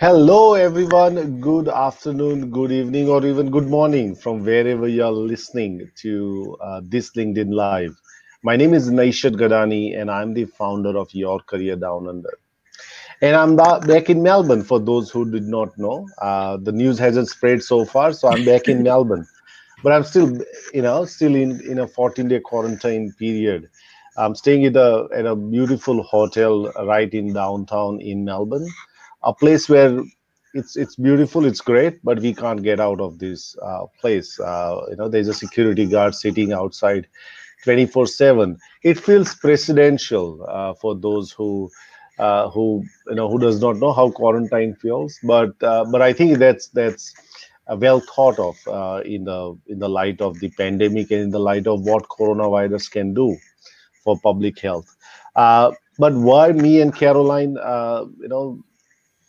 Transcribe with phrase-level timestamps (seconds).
[0.00, 1.42] Hello, everyone.
[1.42, 7.10] Good afternoon, good evening, or even good morning from wherever you're listening to uh, this
[7.10, 7.94] LinkedIn Live.
[8.42, 12.38] My name is Naishad Gadani, and I'm the founder of Your Career Down Under.
[13.20, 16.08] And I'm back in Melbourne for those who did not know.
[16.22, 19.26] Uh, the news hasn't spread so far, so I'm back in Melbourne.
[19.82, 20.40] But I'm still,
[20.72, 23.68] you know, still in, in a 14 day quarantine period.
[24.16, 28.66] I'm staying at a, at a beautiful hotel right in downtown in Melbourne
[29.22, 30.02] a place where
[30.54, 34.38] it's it's beautiful it's great but we can't get out of this uh, place.
[34.40, 37.06] Uh, you know there's a security guard sitting outside
[37.64, 41.70] 24 7 it feels presidential uh, for those who
[42.18, 46.12] uh, who you know who does not know how quarantine feels but uh, but i
[46.12, 47.14] think that's that's
[47.76, 51.38] well thought of uh, in the in the light of the pandemic and in the
[51.38, 53.36] light of what coronavirus can do
[54.02, 54.96] for public health.
[55.36, 57.50] But why me and caroline
[58.18, 58.64] you know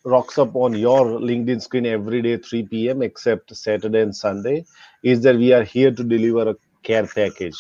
[0.04, 4.66] rocks up on your LinkedIn screen every day, 3 p.m., except Saturday and Sunday,
[5.04, 7.58] is that we are here to deliver a care package,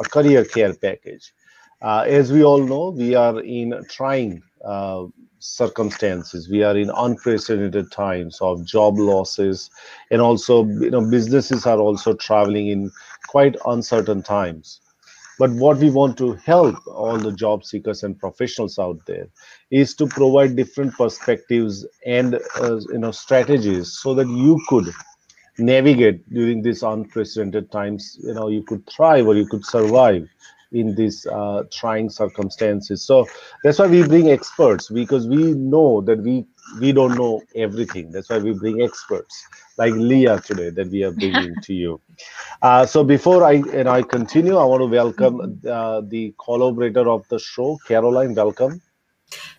[0.00, 1.32] a career care package.
[1.82, 5.04] Uh, as we all know, we are in trying uh,
[5.38, 6.48] circumstances.
[6.48, 9.70] We are in unprecedented times of job losses,
[10.10, 12.90] and also, you know, businesses are also traveling in
[13.28, 14.80] quite uncertain times.
[15.38, 19.28] But what we want to help all the job seekers and professionals out there
[19.70, 24.86] is to provide different perspectives and uh, you know strategies so that you could
[25.58, 28.18] navigate during these unprecedented times.
[28.22, 30.28] You know, you could thrive or you could survive
[30.72, 33.06] in these uh, trying circumstances.
[33.06, 33.26] So
[33.62, 36.46] that's why we bring experts because we know that we
[36.80, 38.10] we don't know everything.
[38.10, 39.46] That's why we bring experts
[39.78, 42.00] like Leah today that we are bringing to you.
[42.62, 47.28] Uh, so before I and I continue, I want to welcome uh, the collaborator of
[47.28, 48.34] the show, Caroline.
[48.34, 48.80] Welcome.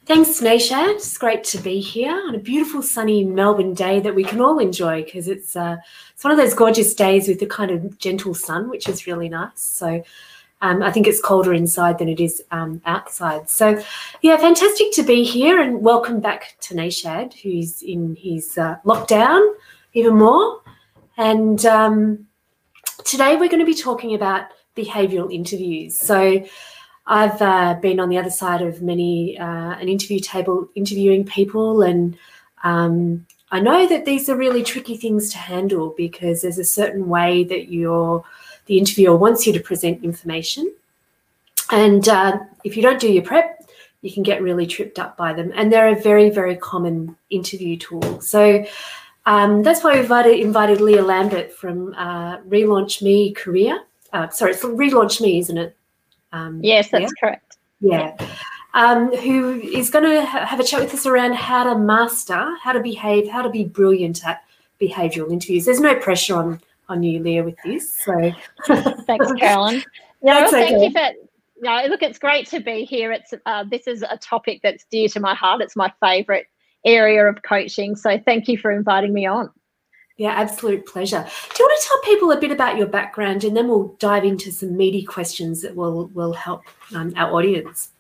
[0.06, 0.96] Thanks, Naishad.
[0.96, 4.58] It's great to be here on a beautiful sunny Melbourne day that we can all
[4.60, 5.76] enjoy because it's uh,
[6.14, 9.28] it's one of those gorgeous days with the kind of gentle sun, which is really
[9.28, 9.60] nice.
[9.60, 10.04] So
[10.62, 13.50] um, I think it's colder inside than it is um, outside.
[13.50, 13.82] So,
[14.22, 19.54] yeah, fantastic to be here and welcome back to Naishad, who's in his uh, lockdown
[19.94, 20.62] even more.
[21.18, 22.28] And um,
[23.06, 24.46] today we're going to be talking about
[24.76, 25.98] behavioural interviews.
[25.98, 26.44] So
[27.08, 29.46] I've uh, been on the other side of many uh,
[29.80, 32.18] an interview table interviewing people, and
[32.64, 37.08] um, I know that these are really tricky things to handle because there's a certain
[37.08, 38.26] way that your
[38.68, 40.72] the interviewer wants you to present information,
[41.72, 43.68] and uh, if you don't do your prep,
[44.02, 45.52] you can get really tripped up by them.
[45.56, 48.22] And they're a very very common interview tool.
[48.22, 48.66] So
[49.26, 53.84] um, that's why we invited, invited Leah Lambert from uh, Relaunch Me Career.
[54.14, 55.76] Uh, sorry, it's Relaunch Me, isn't it?
[56.32, 57.58] Um, yes, that's correct.
[57.82, 58.16] Yeah.
[58.74, 62.56] Um, who is going to ha- have a chat with us around how to master,
[62.62, 64.44] how to behave, how to be brilliant at
[64.80, 65.66] behavioural interviews.
[65.66, 67.94] There's no pressure on on you, Leah, with this.
[67.94, 68.32] So
[69.06, 69.84] thanks, Carolyn.
[70.22, 70.86] No, thank okay.
[70.86, 71.10] you for.
[71.60, 73.12] No, look, it's great to be here.
[73.12, 75.62] It's uh, this is a topic that's dear to my heart.
[75.62, 76.46] It's my favourite
[76.86, 77.96] area of coaching.
[77.96, 79.50] So thank you for inviting me on.
[80.18, 81.28] Yeah, absolute pleasure.
[81.56, 84.24] Do you want to tell people a bit about your background, and then we'll dive
[84.24, 86.64] into some meaty questions that will will help
[86.96, 87.92] um, our audience.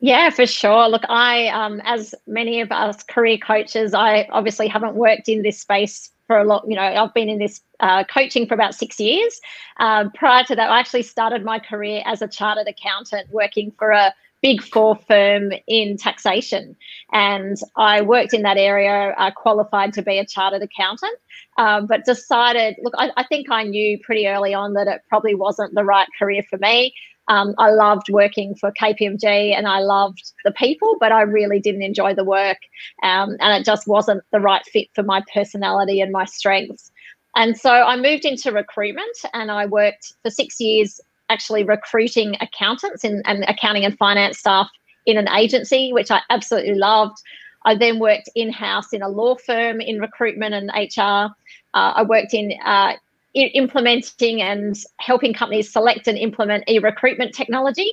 [0.00, 0.86] Yeah, for sure.
[0.88, 5.58] Look, I, um, as many of us career coaches, I obviously haven't worked in this
[5.58, 6.64] space for a lot.
[6.68, 9.40] You know, I've been in this uh, coaching for about six years.
[9.78, 13.90] Uh, prior to that, I actually started my career as a chartered accountant, working for
[13.90, 16.76] a big four firm in taxation.
[17.12, 21.16] And I worked in that area, uh, qualified to be a chartered accountant,
[21.56, 25.34] um, but decided, look, I, I, think I knew pretty early on that it probably
[25.34, 26.94] wasn't the right career for me.
[27.28, 31.82] Um, I loved working for KPMG and I loved the people, but I really didn't
[31.82, 32.58] enjoy the work.
[33.02, 36.90] Um, and it just wasn't the right fit for my personality and my strengths.
[37.36, 41.00] And so I moved into recruitment and I worked for six years
[41.30, 44.68] actually recruiting accountants in, and accounting and finance staff
[45.06, 47.16] in an agency, which I absolutely loved.
[47.64, 51.32] I then worked in house in a law firm in recruitment and HR.
[51.72, 52.92] Uh, I worked in uh,
[53.34, 57.92] implementing and helping companies select and implement e recruitment technology.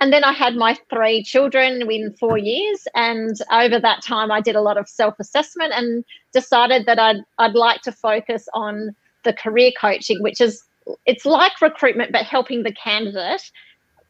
[0.00, 2.88] And then I had my three children within four years.
[2.94, 7.22] And over that time, I did a lot of self assessment and decided that I'd,
[7.38, 10.64] I'd like to focus on the career coaching, which is
[11.04, 13.50] it's like recruitment, but helping the candidate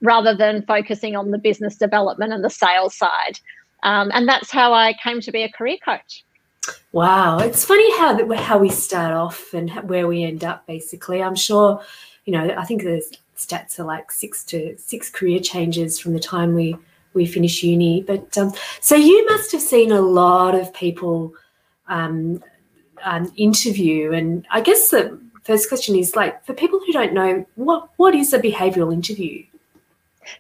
[0.01, 3.41] rather than focusing on the business development and the sales side.
[3.83, 6.25] Um, and that's how I came to be a career coach.
[6.93, 10.67] Wow, it's funny how how we start off and where we end up.
[10.67, 11.83] Basically, I'm sure,
[12.25, 13.03] you know, I think the
[13.37, 16.77] stats are like six to six career changes from the time we
[17.15, 18.03] we finish uni.
[18.03, 21.33] But um, so you must have seen a lot of people
[21.87, 22.43] um,
[23.05, 27.47] um, interview, and I guess the first question is like for people who don't know
[27.55, 29.45] what what is a behavioural interview.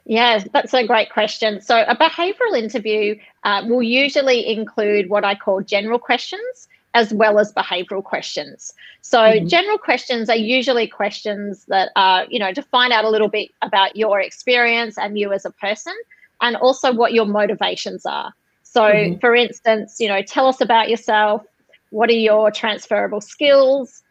[0.05, 1.61] Yes, that's a great question.
[1.61, 7.39] So, a behavioral interview uh, will usually include what I call general questions as well
[7.39, 8.75] as behavioral questions.
[9.01, 9.47] So, mm-hmm.
[9.47, 13.51] general questions are usually questions that are, you know, to find out a little bit
[13.63, 15.95] about your experience and you as a person,
[16.41, 18.33] and also what your motivations are.
[18.63, 19.19] So, mm-hmm.
[19.19, 21.45] for instance, you know, tell us about yourself.
[21.91, 24.03] What are your transferable skills?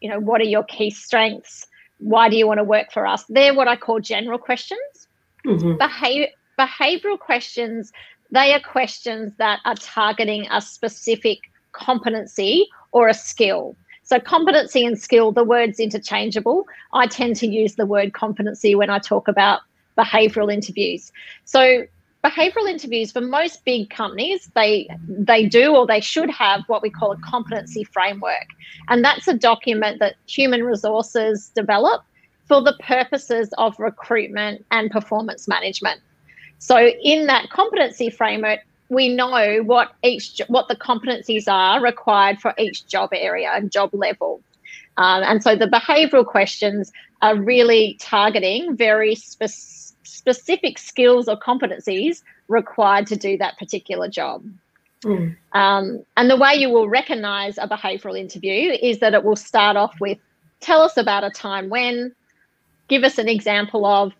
[0.00, 1.66] You know, what are your key strengths?
[1.98, 3.24] Why do you want to work for us?
[3.28, 4.80] They're what I call general questions.
[5.46, 5.76] Mm-hmm.
[5.76, 7.92] Behavior, behavioral questions,
[8.30, 11.38] they are questions that are targeting a specific
[11.72, 13.76] competency or a skill.
[14.02, 16.66] So, competency and skill, the word's interchangeable.
[16.92, 19.60] I tend to use the word competency when I talk about
[19.96, 21.10] behavioral interviews.
[21.44, 21.86] So,
[22.24, 26.88] behavioral interviews for most big companies they they do or they should have what we
[26.88, 28.46] call a competency framework
[28.88, 32.02] and that's a document that human resources develop
[32.44, 36.00] for the purposes of recruitment and performance management.
[36.58, 42.54] So in that competency framework, we know what each what the competencies are required for
[42.58, 44.40] each job area and job level.
[44.96, 46.92] Um, and so the behavioral questions
[47.22, 54.44] are really targeting very spe- specific skills or competencies required to do that particular job.
[55.02, 55.36] Mm.
[55.52, 59.76] Um, and the way you will recognize a behavioral interview is that it will start
[59.76, 60.18] off with
[60.60, 62.14] tell us about a time when,
[62.88, 64.12] give us an example of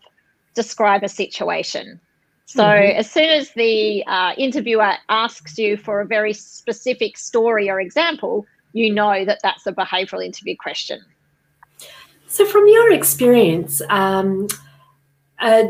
[0.53, 1.99] describe a situation.
[2.45, 2.99] So mm-hmm.
[2.99, 8.45] as soon as the uh, interviewer asks you for a very specific story or example,
[8.73, 11.03] you know that that's a behavioural interview question.
[12.27, 14.47] So from your experience, um,
[15.39, 15.69] are,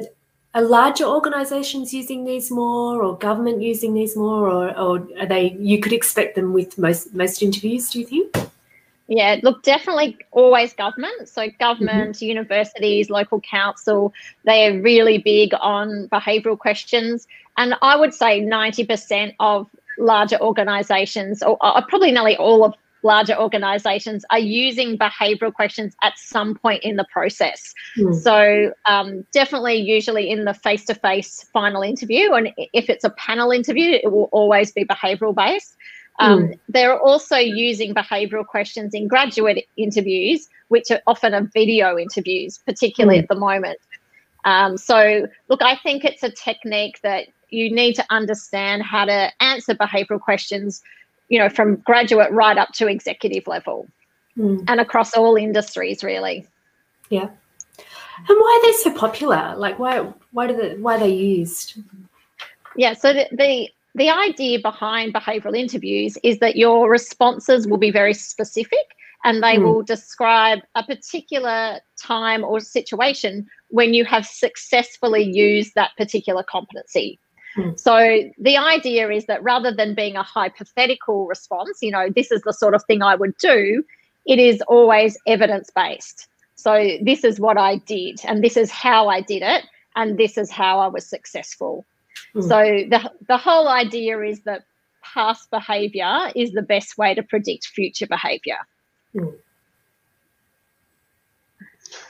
[0.53, 5.55] are larger organisations using these more, or government using these more, or, or are they?
[5.59, 7.89] You could expect them with most most interviews.
[7.89, 8.35] Do you think?
[9.07, 11.29] Yeah, look, definitely always government.
[11.29, 12.25] So, government, mm-hmm.
[12.25, 14.13] universities, local council,
[14.45, 17.27] they are really big on behavioural questions.
[17.57, 19.69] And I would say 90% of
[19.99, 22.73] larger organisations, or, or probably nearly all of
[23.03, 27.75] larger organisations, are using behavioural questions at some point in the process.
[27.99, 28.15] Mm.
[28.15, 32.33] So, um, definitely, usually in the face to face final interview.
[32.33, 35.75] And if it's a panel interview, it will always be behavioural based.
[36.19, 36.59] Um, mm.
[36.69, 43.19] They're also using behavioural questions in graduate interviews, which are often are video interviews, particularly
[43.19, 43.23] mm.
[43.23, 43.79] at the moment.
[44.45, 49.31] Um, so, look, I think it's a technique that you need to understand how to
[49.41, 50.81] answer behavioural questions,
[51.29, 53.87] you know, from graduate right up to executive level
[54.37, 54.63] mm.
[54.67, 56.47] and across all industries, really.
[57.09, 57.29] Yeah.
[58.17, 59.55] And why are they so popular?
[59.57, 59.99] Like, why
[60.31, 61.77] why do they why are they used?
[62.77, 67.91] Yeah, so the, the the idea behind behavioral interviews is that your responses will be
[67.91, 68.85] very specific
[69.23, 69.63] and they mm.
[69.63, 77.19] will describe a particular time or situation when you have successfully used that particular competency.
[77.57, 77.79] Mm.
[77.79, 82.41] So the idea is that rather than being a hypothetical response, you know, this is
[82.41, 83.83] the sort of thing I would do,
[84.25, 86.27] it is always evidence based.
[86.55, 89.63] So this is what I did, and this is how I did it,
[89.95, 91.85] and this is how I was successful.
[92.33, 92.43] Mm.
[92.43, 92.57] So
[92.89, 94.63] the the whole idea is that
[95.03, 98.57] past behavior is the best way to predict future behavior.
[99.13, 99.35] Mm.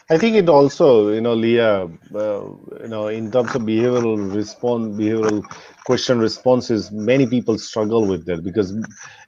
[0.09, 2.41] I think it also, you know, Leah, uh,
[2.81, 5.43] you know, in terms of behavioral response, behavioral
[5.83, 8.71] question responses, many people struggle with that because,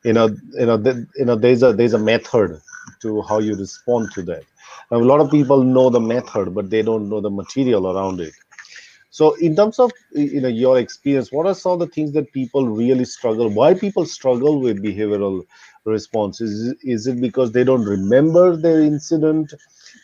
[0.04, 2.62] you know, you know, the, you know, there's a there's a method
[3.02, 4.44] to how you respond to that.
[4.92, 8.22] Now, a lot of people know the method, but they don't know the material around
[8.22, 8.34] it.
[9.18, 12.32] So, in terms of you know your experience, what are some of the things that
[12.34, 13.50] people really struggle?
[13.50, 15.44] Why people struggle with behavioral
[15.86, 16.76] responses?
[16.84, 19.56] Is, it because they don't remember their incident?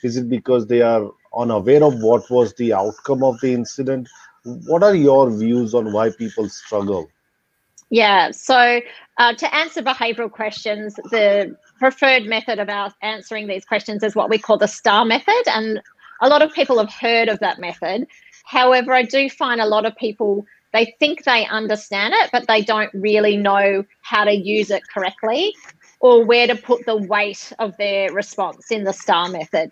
[0.03, 4.09] Is it because they are unaware of what was the outcome of the incident?
[4.45, 7.07] What are your views on why people struggle?
[7.91, 8.31] Yeah.
[8.31, 8.81] So
[9.19, 14.31] uh, to answer behavioral questions, the preferred method of our answering these questions is what
[14.31, 15.43] we call the STAR method.
[15.45, 15.79] And
[16.21, 18.07] a lot of people have heard of that method.
[18.45, 22.61] However, I do find a lot of people they think they understand it, but they
[22.61, 25.53] don't really know how to use it correctly
[25.99, 29.71] or where to put the weight of their response in the STAR method.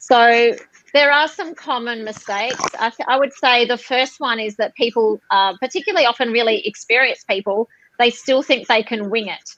[0.00, 0.54] So
[0.94, 2.62] there are some common mistakes.
[2.78, 6.66] I, th- I would say the first one is that people, uh, particularly often really
[6.66, 7.68] experienced people,
[7.98, 9.56] they still think they can wing it.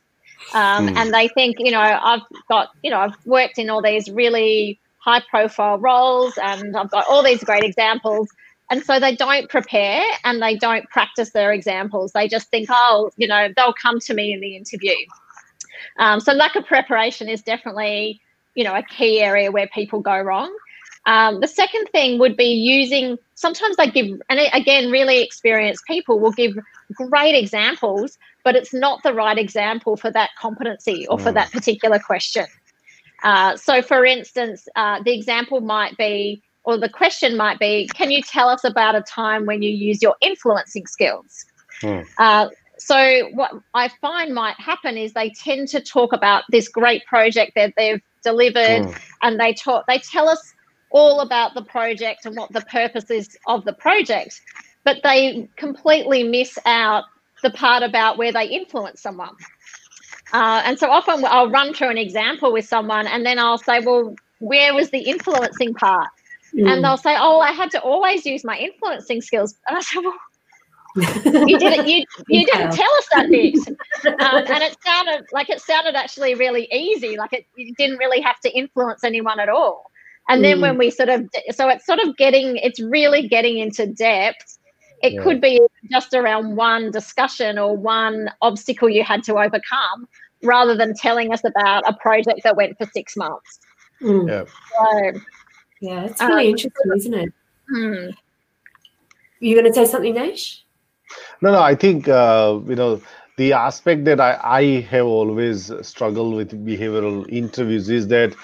[0.55, 0.97] Um, mm.
[0.97, 4.81] And they think, you know, I've got, you know, I've worked in all these really
[5.01, 8.29] high profile roles and I've got all these great examples.
[8.71, 12.13] And so they don't prepare and they don't practice their examples.
[12.13, 14.95] They just think, oh, you know, they'll come to me in the interview.
[15.99, 18.21] Um, so lack of preparation is definitely,
[18.55, 20.55] you know, a key area where people go wrong.
[21.07, 26.21] Um, the second thing would be using, sometimes they give, and again, really experienced people
[26.21, 26.57] will give
[26.95, 31.35] great examples, but it's not the right example for that competency or for mm.
[31.35, 32.47] that particular question.
[33.23, 38.11] Uh, so, for instance, uh, the example might be, or the question might be, can
[38.11, 41.45] you tell us about a time when you use your influencing skills?
[41.83, 42.07] Mm.
[42.19, 42.49] Uh,
[42.79, 47.53] so, what I find might happen is they tend to talk about this great project
[47.57, 49.01] that they've delivered, mm.
[49.23, 50.55] and they talk, they tell us
[50.91, 54.41] all about the project and what the purpose is of the project,
[54.85, 57.05] but they completely miss out
[57.43, 59.35] the part about where they influence someone.
[60.33, 63.81] Uh, and so often I'll run through an example with someone and then I'll say,
[63.81, 66.09] well, where was the influencing part?
[66.55, 66.73] Mm.
[66.73, 69.57] And they'll say, oh, I had to always use my influencing skills.
[69.69, 70.15] And I say, well,
[71.47, 73.57] you didn't you you didn't tell us that bit
[74.07, 78.21] um, and it sounded like it sounded actually really easy like it you didn't really
[78.21, 79.91] have to influence anyone at all
[80.31, 80.63] and then mm.
[80.63, 84.59] when we sort of, so it's sort of getting, it's really getting into depth.
[85.03, 85.23] It yeah.
[85.23, 90.09] could be just around one discussion or one obstacle you had to overcome
[90.43, 93.61] rather than telling us about a project that went for six months.
[94.03, 94.29] Mm.
[94.29, 94.45] Yeah.
[94.79, 95.21] So,
[95.81, 97.33] yeah, it's really um, interesting, isn't it?
[97.75, 98.13] Mm.
[99.41, 100.65] you going to say something, Nash?
[101.41, 103.01] No, no, I think, uh, you know,
[103.37, 108.35] the aspect that I, I have always struggled with behavioral interviews is that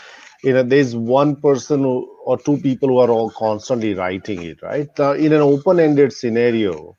[0.46, 4.62] you know there's one person who, or two people who are all constantly writing it
[4.62, 4.90] right?
[5.26, 6.96] In an open-ended scenario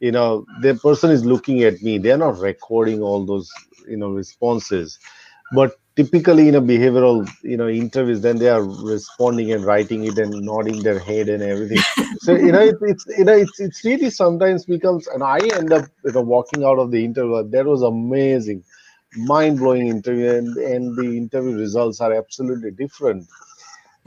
[0.00, 1.98] you know the person is looking at me.
[1.98, 3.50] They're not recording all those
[3.88, 4.98] you know responses.
[5.54, 10.18] But typically in a behavioral you know interviews then they are responding and writing it
[10.18, 11.84] and nodding their head and everything.
[12.20, 15.72] So you know it, it's you know it's, it's really sometimes becomes and i end
[15.72, 17.48] up you know walking out of the interview.
[17.50, 18.64] That was amazing
[19.16, 23.26] mind-blowing interview and, and the interview results are absolutely different.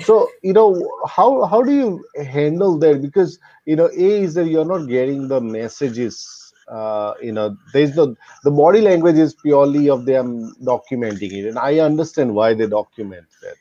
[0.01, 3.01] So you know how how do you handle that?
[3.01, 7.95] Because you know a is that you're not getting the messages uh, you know there's
[7.95, 12.67] no the body language is purely of them documenting it and i understand why they
[12.67, 13.55] document that.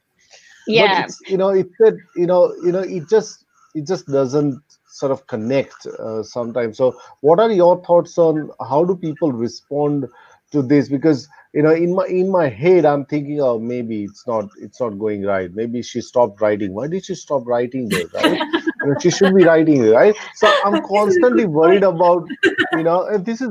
[0.67, 1.07] Yeah.
[1.29, 5.27] you know it said you know you know it just it just doesn't sort of
[5.27, 6.79] connect uh, sometimes.
[6.79, 10.07] So what are your thoughts on how do people respond
[10.55, 14.27] to this because you know in my in my head i'm thinking oh maybe it's
[14.27, 15.55] not it's not going right.
[15.55, 16.73] Maybe she stopped writing.
[16.75, 18.41] Why did she stop writing there right?
[18.85, 20.15] You know, she should be writing right?
[20.35, 22.29] So i'm constantly worried about
[22.73, 23.51] you know and this is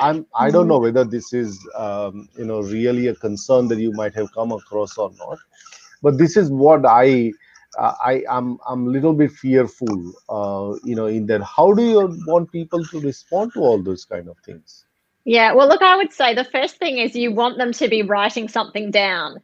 [0.00, 3.92] i'm i don't know whether this is um, you know really a concern that you
[3.92, 5.38] might have come across or not
[6.02, 7.32] but this is what i
[7.78, 11.42] uh, I am I'm a little bit fearful, uh, you know, in that.
[11.42, 14.84] How do you want people to respond to all those kind of things?
[15.24, 18.02] Yeah, well, look, I would say the first thing is you want them to be
[18.02, 19.38] writing something down.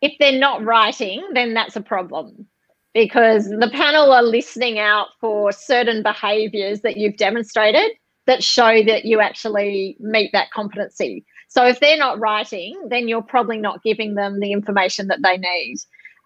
[0.00, 2.46] If they're not writing, then that's a problem
[2.94, 7.92] because the panel are listening out for certain behaviors that you've demonstrated
[8.26, 11.24] that show that you actually meet that competency.
[11.48, 15.38] So if they're not writing, then you're probably not giving them the information that they
[15.38, 15.76] need.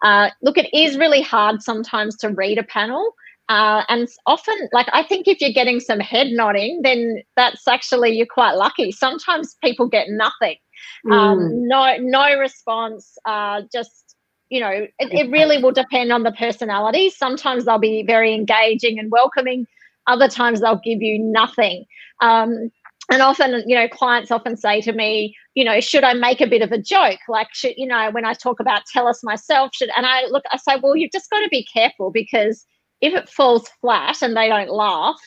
[0.03, 3.13] Uh, look, it is really hard sometimes to read a panel
[3.49, 8.11] uh, and often, like I think if you're getting some head nodding, then that's actually
[8.11, 8.91] you're quite lucky.
[8.91, 10.57] Sometimes people get nothing,
[11.05, 11.15] um, mm.
[11.15, 13.17] um, no no response.
[13.25, 14.15] Uh, just
[14.49, 17.09] you know, it, it really will depend on the personality.
[17.09, 19.65] Sometimes they'll be very engaging and welcoming.
[20.07, 21.85] Other times they'll give you nothing.
[22.21, 22.71] Um,
[23.09, 26.47] and often, you know, clients often say to me, you know, should I make a
[26.47, 27.19] bit of a joke?
[27.29, 30.43] Like, should you know, when I talk about tell us myself, should and I look,
[30.51, 32.65] I say, well, you've just got to be careful because
[33.01, 35.19] if it falls flat and they don't laugh,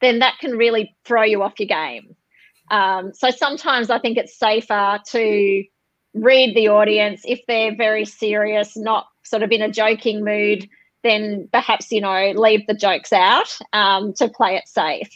[0.00, 2.14] then that can really throw you off your game.
[2.70, 5.64] Um, so sometimes I think it's safer to
[6.14, 10.68] read the audience if they're very serious, not sort of in a joking mood.
[11.02, 15.08] Then perhaps you know leave the jokes out um, to play it safe.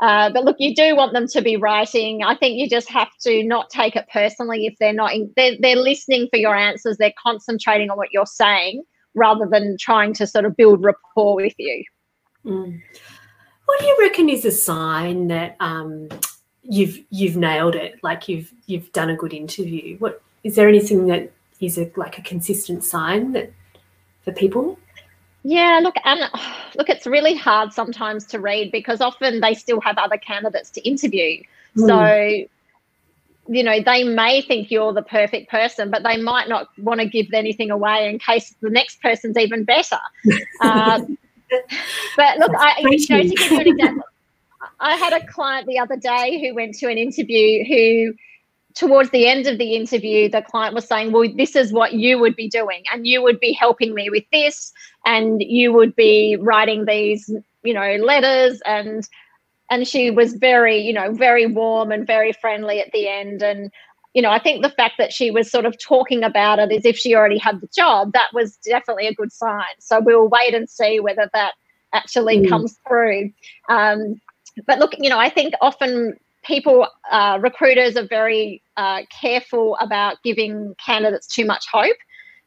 [0.00, 2.22] Uh, but look, you do want them to be writing.
[2.22, 5.12] I think you just have to not take it personally if they're not.
[5.12, 6.96] In, they're, they're listening for your answers.
[6.96, 8.82] They're concentrating on what you're saying
[9.14, 11.84] rather than trying to sort of build rapport with you.
[12.44, 12.80] Mm.
[13.66, 16.08] What do you reckon is a sign that um,
[16.62, 18.00] you've you've nailed it?
[18.02, 19.96] Like you've you've done a good interview.
[19.98, 23.52] What is there anything that is a, like a consistent sign that
[24.22, 24.78] for people?
[25.42, 26.20] Yeah, look, and
[26.76, 30.86] look, it's really hard sometimes to read because often they still have other candidates to
[30.86, 31.42] interview.
[31.76, 31.86] Mm.
[31.86, 32.50] So,
[33.50, 37.06] you know, they may think you're the perfect person, but they might not want to
[37.06, 39.98] give anything away in case the next person's even better.
[40.60, 41.00] uh,
[42.16, 44.04] but look, I, you know, to give you an example,
[44.78, 48.14] I had a client the other day who went to an interview who
[48.74, 52.20] towards the end of the interview, the client was saying, Well, this is what you
[52.20, 54.72] would be doing, and you would be helping me with this,
[55.04, 57.28] and you would be writing these,
[57.64, 59.08] you know, letters and
[59.70, 63.42] and she was very, you know, very warm and very friendly at the end.
[63.42, 63.70] And,
[64.14, 66.84] you know, I think the fact that she was sort of talking about it as
[66.84, 69.74] if she already had the job, that was definitely a good sign.
[69.78, 71.52] So we'll wait and see whether that
[71.92, 72.48] actually mm.
[72.48, 73.32] comes through.
[73.68, 74.20] Um,
[74.66, 80.16] but look, you know, I think often people, uh, recruiters are very uh, careful about
[80.24, 81.96] giving candidates too much hope.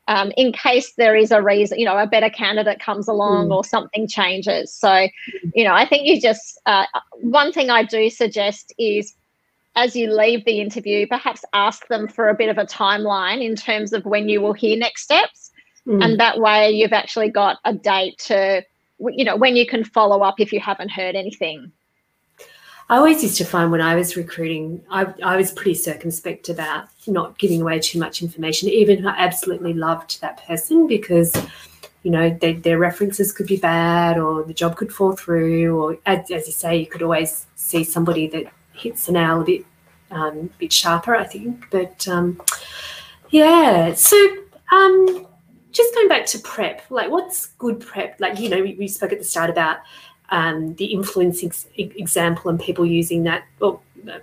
[0.08, 3.56] Um, in case there is a reason, you know, a better candidate comes along mm.
[3.56, 4.74] or something changes.
[4.74, 5.08] So,
[5.56, 6.86] you know, I think you just, uh,
[7.22, 9.16] one thing I do suggest is
[9.76, 13.56] as you leave the interview, perhaps ask them for a bit of a timeline in
[13.56, 15.52] terms of when you will hear next steps.
[15.88, 16.04] Mm.
[16.04, 18.64] And that way you've actually got a date to,
[19.00, 21.72] you know, when you can follow up if you haven't heard anything.
[22.90, 26.88] I always used to find when I was recruiting, I, I was pretty circumspect about
[27.08, 31.34] not giving away too much information, even if I absolutely loved that person because,
[32.04, 35.98] you know, they, their references could be bad or the job could fall through, or
[36.06, 39.66] as, as you say, you could always see somebody that hits the nail a bit,
[40.12, 41.66] um, bit sharper, I think.
[41.72, 42.42] But um,
[43.30, 44.18] yeah, so
[44.72, 45.26] um,
[45.72, 48.20] just going back to prep, like what's good prep?
[48.20, 49.78] Like, you know, we, we spoke at the start about
[50.34, 53.80] um, the influencing example and people using that, or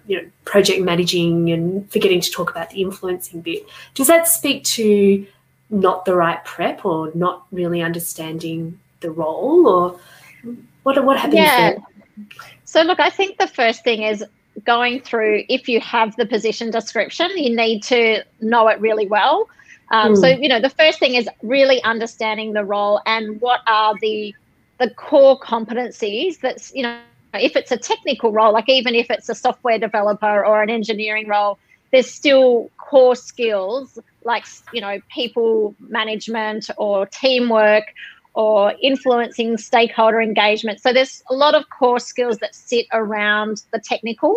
[0.09, 3.65] you know, project managing and forgetting to talk about the influencing bit.
[3.95, 5.25] Does that speak to
[5.71, 10.01] not the right prep or not really understanding the role, or
[10.83, 11.71] what what happens yeah.
[11.71, 11.79] there?
[12.65, 14.25] So look, I think the first thing is
[14.67, 19.49] going through if you have the position description, you need to know it really well.
[19.93, 20.21] Um, mm.
[20.21, 20.43] So, hmm.
[20.43, 24.35] you know, the first thing is really understanding the role and what are the
[24.81, 26.99] the core competencies that's you know
[27.35, 31.29] if it's a technical role like even if it's a software developer or an engineering
[31.29, 31.59] role
[31.93, 37.85] there's still core skills like you know people management or teamwork
[38.35, 43.79] or influencing stakeholder engagement so there's a lot of core skills that sit around the
[43.79, 44.35] technical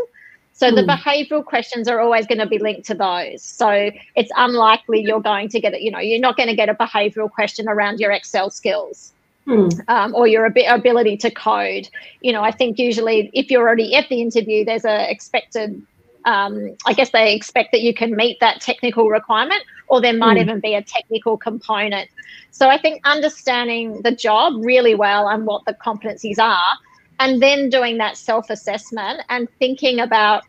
[0.52, 0.76] so mm.
[0.76, 0.90] the hmm.
[0.90, 5.48] behavioral questions are always going to be linked to those so it's unlikely you're going
[5.48, 8.12] to get it you know you're not going to get a behavioral question around your
[8.12, 9.14] excel skills
[9.46, 9.68] Hmm.
[9.90, 11.90] Um, or your ab- ability to code.
[12.22, 15.86] You know, I think usually if you're already at the interview, there's a expected.
[16.26, 20.38] Um, I guess they expect that you can meet that technical requirement, or there might
[20.38, 20.44] hmm.
[20.44, 22.10] even be a technical component.
[22.52, 26.78] So I think understanding the job really well and what the competencies are,
[27.20, 30.44] and then doing that self assessment and thinking about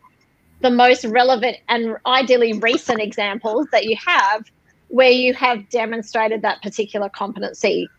[0.61, 4.45] the most relevant and ideally recent examples that you have
[4.87, 7.89] where you have demonstrated that particular competency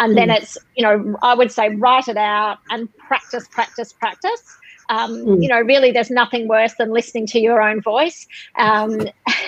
[0.00, 0.36] and then mm.
[0.36, 4.56] it's you know i would say write it out and practice practice practice
[4.88, 5.42] um, mm.
[5.42, 8.98] you know really there's nothing worse than listening to your own voice um,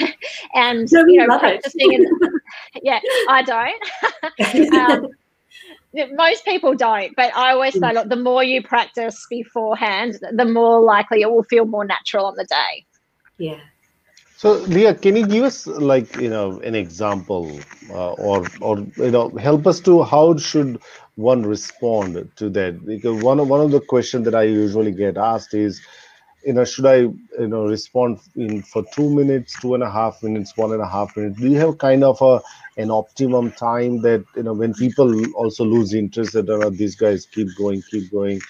[0.54, 2.06] and no, you know practicing and,
[2.82, 5.08] yeah i don't um,
[6.14, 7.94] most people don't but i always say mm.
[7.94, 12.34] look the more you practice beforehand the more likely it will feel more natural on
[12.36, 12.86] the day
[13.38, 13.58] yeah
[14.42, 19.12] so, Leah, can you give us like you know an example, uh, or or you
[19.12, 20.82] know help us to how should
[21.14, 22.84] one respond to that?
[22.84, 25.80] Because one of one of the questions that I usually get asked is,
[26.44, 30.20] you know, should I you know respond in for two minutes, two and a half
[30.24, 31.38] minutes, one and a half minutes?
[31.38, 32.40] Do you have kind of a
[32.76, 37.26] an optimum time that you know when people also lose interest that oh, these guys
[37.26, 38.40] keep going, keep going,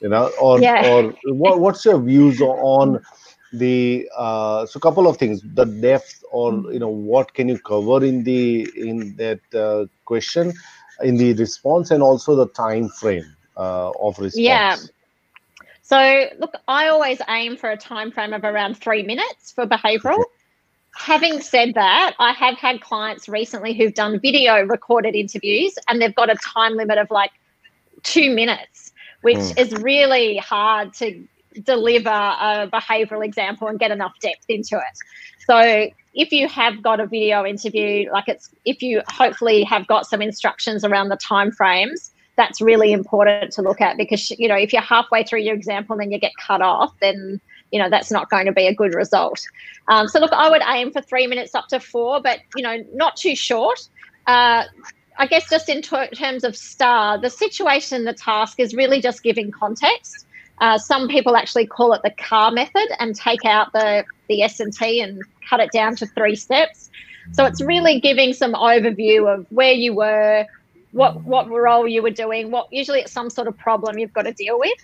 [0.00, 0.88] you know, or yeah.
[0.88, 3.04] or what, what's your views on
[3.52, 6.72] the uh, so a couple of things the depth or hmm.
[6.72, 10.52] you know what can you cover in the in that uh, question
[11.02, 14.76] in the response and also the time frame uh, of response yeah
[15.82, 20.14] so look i always aim for a time frame of around three minutes for behavioral
[20.14, 20.24] okay.
[20.96, 26.14] having said that i have had clients recently who've done video recorded interviews and they've
[26.14, 27.32] got a time limit of like
[28.02, 29.58] two minutes which mm.
[29.58, 31.26] is really hard to
[31.62, 34.98] deliver a behavioral example and get enough depth into it.
[35.46, 40.06] So if you have got a video interview, like it's if you hopefully have got
[40.06, 44.56] some instructions around the time frames, that's really important to look at because you know
[44.56, 47.88] if you're halfway through your example and then you get cut off, then you know
[47.90, 49.46] that's not going to be a good result.
[49.88, 52.84] Um, so look, I would aim for three minutes up to four, but you know
[52.94, 53.88] not too short.
[54.26, 54.64] Uh,
[55.18, 59.50] I guess just in terms of star, the situation, the task is really just giving
[59.50, 60.26] context.
[60.60, 64.60] Uh, some people actually call it the CAR method and take out the the S
[64.60, 66.90] and T and cut it down to three steps.
[67.32, 70.46] So it's really giving some overview of where you were,
[70.92, 74.22] what what role you were doing, what usually it's some sort of problem you've got
[74.22, 74.78] to deal with.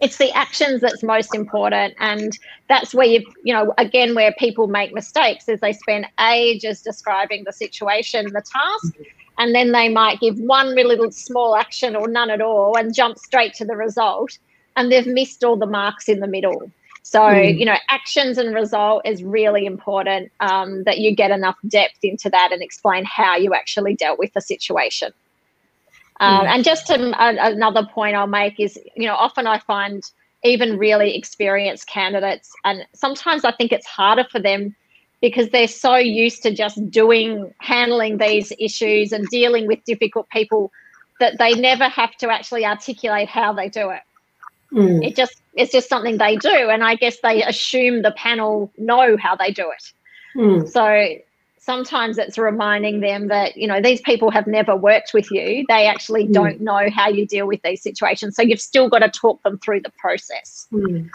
[0.00, 2.36] It's the actions that's most important, and
[2.68, 7.44] that's where you you know again where people make mistakes is they spend ages describing
[7.44, 8.94] the situation, the task,
[9.38, 12.94] and then they might give one really little small action or none at all and
[12.94, 14.38] jump straight to the result,
[14.76, 16.70] and they've missed all the marks in the middle.
[17.02, 17.56] So, mm.
[17.56, 22.28] you know, actions and result is really important um, that you get enough depth into
[22.30, 25.12] that and explain how you actually dealt with the situation.
[26.18, 26.48] Um, mm.
[26.48, 30.02] And just to, uh, another point I'll make is, you know, often I find
[30.42, 34.74] even really experienced candidates, and sometimes I think it's harder for them
[35.20, 40.72] because they're so used to just doing, handling these issues and dealing with difficult people
[41.20, 44.02] that they never have to actually articulate how they do it.
[44.72, 45.06] Mm.
[45.06, 49.16] It just it's just something they do, and I guess they assume the panel know
[49.16, 49.92] how they do it.
[50.36, 50.68] Mm.
[50.68, 51.22] So
[51.58, 55.86] sometimes it's reminding them that you know these people have never worked with you; they
[55.86, 56.32] actually mm.
[56.32, 58.36] don't know how you deal with these situations.
[58.36, 60.66] So you've still got to talk them through the process.
[60.72, 61.10] Mm.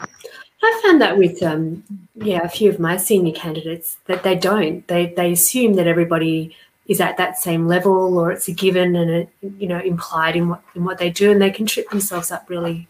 [0.64, 1.84] I found that with um,
[2.16, 4.88] yeah a few of my senior candidates that they don't.
[4.88, 6.56] They they assume that everybody
[6.88, 10.50] is at that same level or it's a given and it you know implied in
[10.50, 12.88] what in what they do and they can trip themselves up really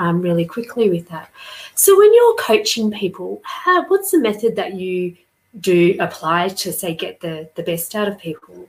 [0.00, 1.30] um, really quickly with that.
[1.74, 5.16] So when you're coaching people, how, what's the method that you
[5.60, 8.68] do apply to say get the the best out of people?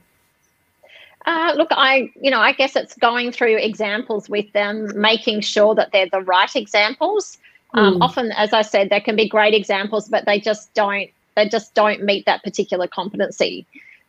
[1.25, 5.73] Uh, look, I you know I guess it's going through examples with them, making sure
[5.75, 7.37] that they're the right examples.
[7.73, 8.01] Um, mm.
[8.01, 11.73] Often, as I said, there can be great examples, but they just don't they just
[11.73, 13.65] don't meet that particular competency.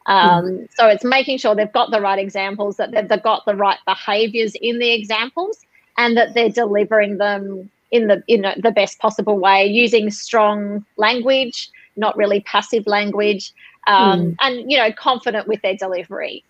[0.07, 0.69] Um, mm.
[0.75, 3.79] So it's making sure they've got the right examples, that they've, they've got the right
[3.87, 5.65] behaviours in the examples,
[5.99, 11.71] and that they're delivering them in the in the best possible way using strong language
[11.97, 13.53] not really passive language
[13.87, 14.37] um, mm.
[14.41, 16.43] and you know confident with their delivery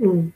[0.00, 0.30] mm.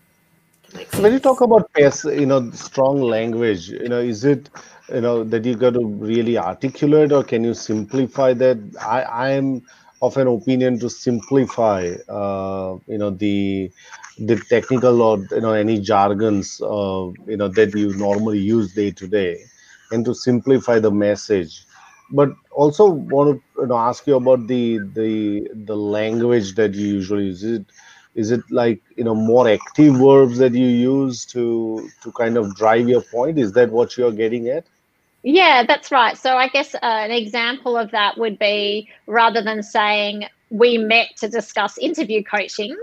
[0.99, 4.51] when you talk about pass you know strong language you know is it
[4.93, 9.31] you know that you got to really articulate or can you simplify that i i
[9.31, 9.63] am
[10.01, 13.71] of an opinion to simplify uh, you know the
[14.19, 18.91] the technical or you know any jargons uh, you know that you normally use day
[18.91, 19.39] to day
[19.91, 21.65] and to simplify the message.
[22.11, 26.87] But also want to you know, ask you about the the the language that you
[26.87, 27.43] usually use.
[27.45, 27.67] Is it
[28.15, 32.55] is it like you know more active verbs that you use to to kind of
[32.57, 33.39] drive your point?
[33.39, 34.67] Is that what you're getting at?
[35.23, 36.17] Yeah that's right.
[36.17, 41.09] So i guess uh, an example of that would be rather than saying we met
[41.19, 42.77] to discuss interview coaching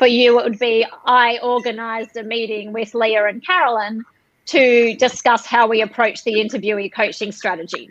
[0.00, 4.02] for you, it would be I organised a meeting with Leah and Carolyn
[4.46, 7.90] to discuss how we approach the interviewee coaching strategy.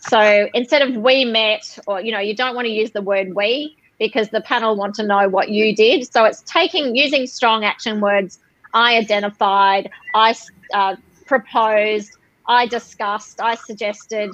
[0.00, 3.34] So instead of we met, or you know, you don't want to use the word
[3.34, 6.10] we because the panel want to know what you did.
[6.10, 8.38] So it's taking using strong action words.
[8.72, 10.34] I identified, I
[10.72, 10.96] uh,
[11.26, 12.12] proposed,
[12.48, 14.30] I discussed, I suggested,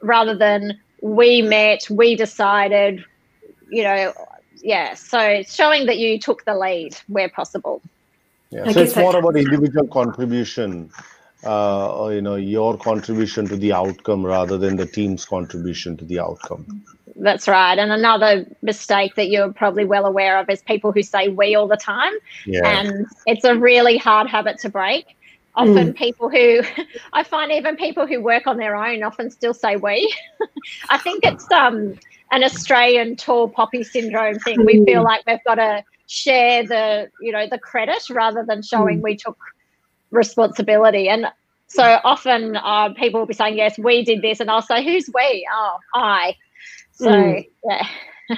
[0.00, 3.04] rather than we met, we decided.
[3.68, 4.12] You know,
[4.66, 7.80] yeah, so showing that you took the lead where possible.
[8.50, 10.90] Yeah, so it's more about individual contribution,
[11.44, 16.04] uh, or you know, your contribution to the outcome rather than the team's contribution to
[16.04, 16.84] the outcome.
[17.14, 17.78] That's right.
[17.78, 21.68] And another mistake that you're probably well aware of is people who say we all
[21.68, 22.12] the time.
[22.44, 22.66] Yeah.
[22.66, 25.16] And it's a really hard habit to break.
[25.54, 25.96] Often mm.
[25.96, 26.62] people who
[27.12, 30.12] I find even people who work on their own often still say we.
[30.90, 31.96] I think it's um
[32.30, 34.64] an Australian tall poppy syndrome thing.
[34.64, 35.04] We feel mm.
[35.04, 39.02] like we've got to share the, you know, the credit rather than showing mm.
[39.02, 39.38] we took
[40.10, 41.08] responsibility.
[41.08, 41.26] And
[41.68, 44.40] so often uh, people will be saying, yes, we did this.
[44.40, 45.48] And I'll say, who's we?
[45.52, 46.36] Oh, I.
[46.92, 47.48] So, mm.
[47.64, 47.86] yeah.
[48.30, 48.36] I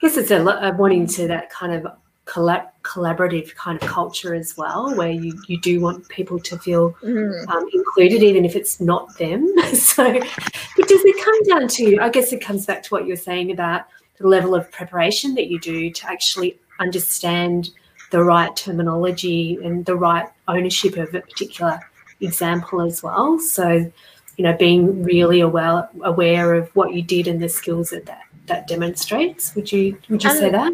[0.00, 1.86] guess it's a, a wanting to that kind of
[2.30, 6.92] collab- collaborative kind of culture as well, where you, you do want people to feel
[7.02, 7.48] mm.
[7.48, 9.46] um, included, even if it's not them.
[9.74, 13.16] so, but does it come down to, I guess it comes back to what you're
[13.16, 13.86] saying about
[14.18, 17.70] the level of preparation that you do to actually understand
[18.10, 21.80] the right terminology and the right ownership of a particular
[22.20, 23.38] example as well.
[23.38, 23.90] So,
[24.36, 28.22] you know, being really aware aware of what you did and the skills that that,
[28.46, 29.54] that demonstrates.
[29.54, 30.72] Would you would you and, say that?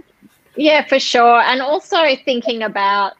[0.56, 1.40] Yeah, for sure.
[1.40, 3.14] And also thinking about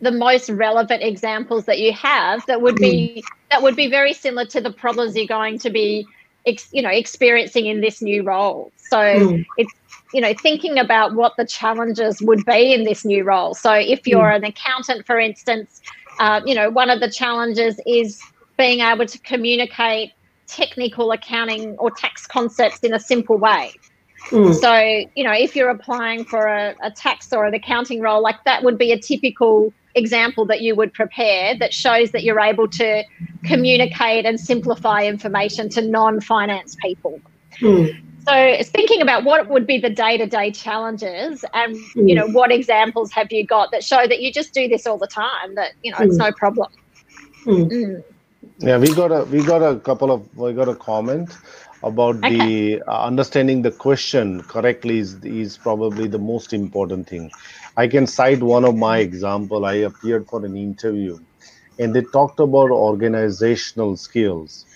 [0.00, 3.36] the most relevant examples that you have that would be mm.
[3.50, 6.06] that would be very similar to the problems you're going to be
[6.46, 9.46] ex, you know experiencing in this new role so mm.
[9.56, 9.72] it's
[10.12, 14.06] you know thinking about what the challenges would be in this new role so if
[14.06, 14.36] you're mm.
[14.36, 15.80] an accountant for instance
[16.18, 18.20] uh, you know one of the challenges is
[18.58, 20.12] being able to communicate
[20.46, 23.72] technical accounting or tax concepts in a simple way
[24.28, 24.54] Mm.
[24.54, 28.36] So, you know, if you're applying for a, a tax or an accounting role, like
[28.44, 32.68] that would be a typical example that you would prepare that shows that you're able
[32.68, 33.02] to
[33.44, 37.20] communicate and simplify information to non-finance people.
[37.58, 38.00] Mm.
[38.26, 42.08] So thinking about what would be the day-to-day challenges and mm.
[42.08, 44.98] you know what examples have you got that show that you just do this all
[44.98, 46.06] the time that you know mm.
[46.06, 46.70] it's no problem.
[47.44, 47.70] Mm.
[47.70, 48.04] Mm.
[48.58, 51.30] Yeah, we got a we got a couple of we got a comment
[51.82, 52.38] about okay.
[52.38, 57.30] the uh, understanding the question correctly is, is probably the most important thing.
[57.76, 59.64] I can cite one of my example.
[59.64, 61.18] I appeared for an interview
[61.78, 64.66] and they talked about organizational skills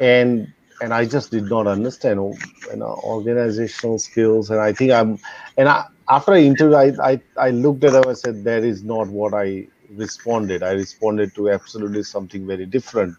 [0.00, 2.34] and and i just did not understand oh,
[2.70, 5.18] you know organizational skills and i think i'm
[5.56, 8.82] and I, after i interview I, I i looked at them i said that is
[8.82, 10.62] not what i responded.
[10.62, 13.16] I responded to absolutely something very different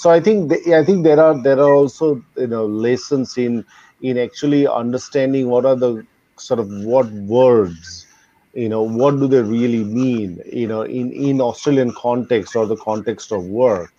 [0.00, 2.06] so i think i think there are there are also
[2.36, 3.64] you know lessons in
[4.10, 5.92] in actually understanding what are the
[6.36, 8.06] sort of what words
[8.54, 12.76] you know what do they really mean you know in in australian context or the
[12.76, 13.92] context of work.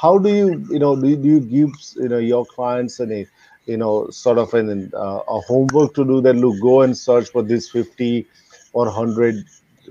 [0.00, 3.26] How do you you know do, do you give you know your clients any
[3.66, 7.30] you know sort of an uh, a homework to do that look go and search
[7.30, 8.26] for this 50
[8.72, 9.44] or 100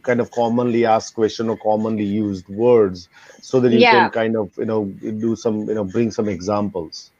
[0.04, 3.10] kind of commonly asked question or commonly used words
[3.42, 4.04] so that you yeah.
[4.04, 7.12] can kind of you know do some you know bring some examples.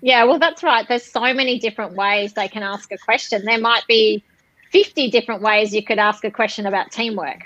[0.00, 0.86] Yeah well that's right.
[0.88, 3.44] There's so many different ways they can ask a question.
[3.44, 4.22] There might be
[4.70, 7.42] 50 different ways you could ask a question about teamwork.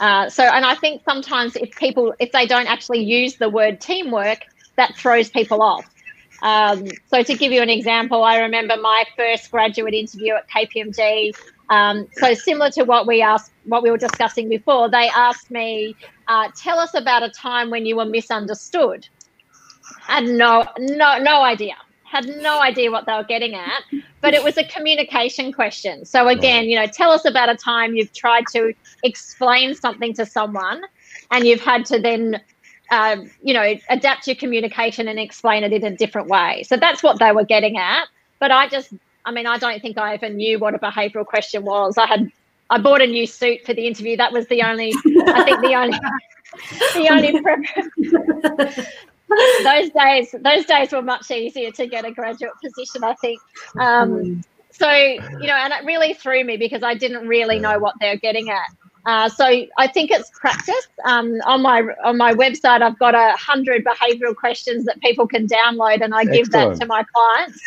[0.00, 3.80] Uh, so and i think sometimes if people if they don't actually use the word
[3.80, 4.40] teamwork
[4.76, 5.88] that throws people off.
[6.42, 11.36] Um, so to give you an example, I remember my first graduate interview at KPMG
[11.72, 15.96] um, so similar to what we asked, what we were discussing before, they asked me,
[16.28, 19.08] uh, "Tell us about a time when you were misunderstood."
[20.00, 21.76] Had no, no, no idea.
[22.04, 23.82] Had no idea what they were getting at,
[24.20, 26.04] but it was a communication question.
[26.04, 30.26] So again, you know, tell us about a time you've tried to explain something to
[30.26, 30.82] someone,
[31.30, 32.38] and you've had to then
[32.90, 36.62] uh, you know, adapt your communication and explain it in a different way.
[36.64, 38.08] So that's what they were getting at.
[38.38, 38.92] But I just
[39.24, 41.96] I mean, I don't think I even knew what a behavioural question was.
[41.98, 42.30] I had
[42.70, 44.16] I bought a new suit for the interview.
[44.16, 44.92] That was the only
[45.26, 45.98] I think the only
[46.94, 47.60] the only prep.
[49.64, 53.40] those days those days were much easier to get a graduate position, I think.
[53.78, 57.94] Um, so you know, and it really threw me because I didn't really know what
[58.00, 58.68] they're getting at.
[59.04, 59.44] Uh, so
[59.78, 60.86] I think it's practice.
[61.04, 65.46] Um, on my on my website, I've got a hundred behavioural questions that people can
[65.46, 66.32] download, and I Excellent.
[66.32, 67.60] give that to my clients.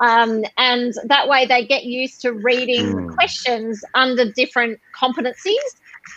[0.00, 3.14] Um, and that way they get used to reading mm.
[3.14, 5.58] questions under different competencies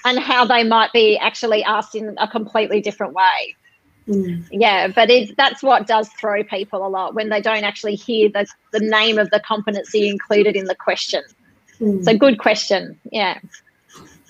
[0.06, 3.56] and how they might be actually asked in a completely different way.
[4.08, 4.48] Mm.
[4.52, 8.30] Yeah, but it, that's what does throw people a lot when they don't actually hear
[8.30, 11.24] the, the name of the competency included in the question.
[11.80, 12.04] Mm.
[12.04, 13.00] So, good question.
[13.12, 13.40] Yeah.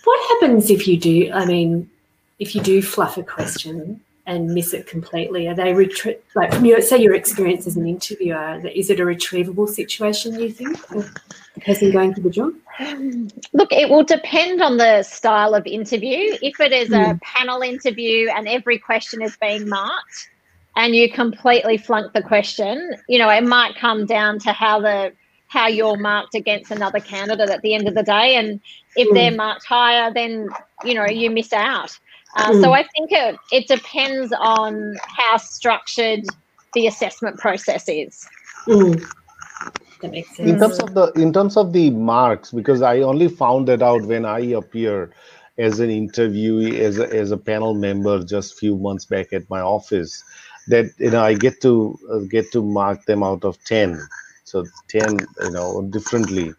[0.03, 1.31] What happens if you do?
[1.31, 1.89] I mean,
[2.39, 5.47] if you do fluff a question and miss it completely?
[5.47, 8.61] Are they retrie- like from your say your experience as an interviewer?
[8.73, 10.39] Is it a retrievable situation?
[10.39, 11.09] You think the
[11.61, 12.53] person going for the job?
[13.53, 16.37] Look, it will depend on the style of interview.
[16.41, 17.01] If it is mm.
[17.01, 17.17] a hmm.
[17.21, 20.29] panel interview and every question is being marked,
[20.75, 25.13] and you completely flunk the question, you know, it might come down to how the
[25.47, 28.37] how you're marked against another candidate at the end of the day.
[28.37, 28.59] And
[28.95, 29.13] if mm.
[29.13, 30.49] they're marked higher, then
[30.83, 31.97] you know you miss out.
[32.35, 32.61] Uh, mm.
[32.61, 36.25] So I think it, it depends on how structured
[36.73, 38.27] the assessment process is.
[38.67, 39.03] Mm.
[40.01, 40.49] That makes sense.
[40.49, 44.03] In terms of the in terms of the marks, because I only found that out
[44.03, 45.11] when I appear
[45.57, 49.61] as an interviewee, as a, as a panel member, just few months back at my
[49.61, 50.23] office,
[50.67, 53.99] that you know I get to uh, get to mark them out of ten,
[54.43, 56.53] so ten, you know, differently.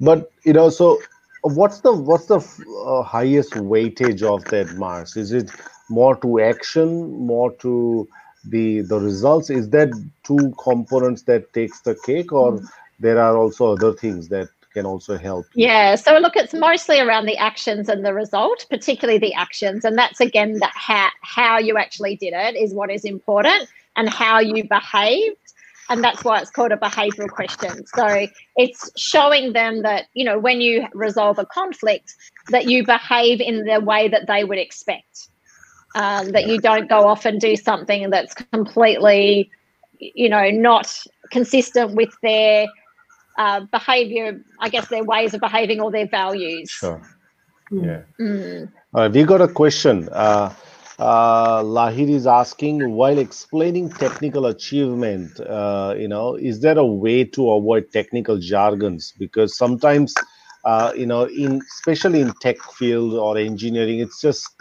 [0.00, 1.00] But you know, so
[1.42, 2.38] what's the what's the
[2.86, 5.50] uh, highest weightage of that marks is it
[5.88, 8.08] more to action more to
[8.44, 9.50] the the results?
[9.50, 9.90] Is that
[10.24, 12.66] two components that takes the cake or mm.
[12.98, 17.26] there are also other things that can also help yeah so look it's mostly around
[17.26, 21.76] the actions and the result particularly the actions and that's again that how, how you
[21.76, 25.51] actually did it is what is important and how you behaved
[25.92, 28.26] and that's why it's called a behavioral question so
[28.56, 32.14] it's showing them that you know when you resolve a conflict
[32.48, 35.28] that you behave in the way that they would expect
[35.94, 39.50] um, that you don't go off and do something that's completely
[39.98, 40.98] you know not
[41.30, 42.66] consistent with their
[43.38, 47.00] uh, behavior i guess their ways of behaving or their values Sure.
[47.70, 47.86] Mm.
[47.86, 48.02] Yeah.
[48.24, 48.72] Mm.
[48.94, 50.08] Uh, we got a question.
[50.12, 50.52] Uh,
[51.02, 57.24] uh, Lahir is asking, while explaining technical achievement, uh, you know, is there a way
[57.24, 59.12] to avoid technical jargons?
[59.18, 60.20] Because sometimes,
[60.64, 64.56] uh, you know, in especially in tech field or engineering, it's just,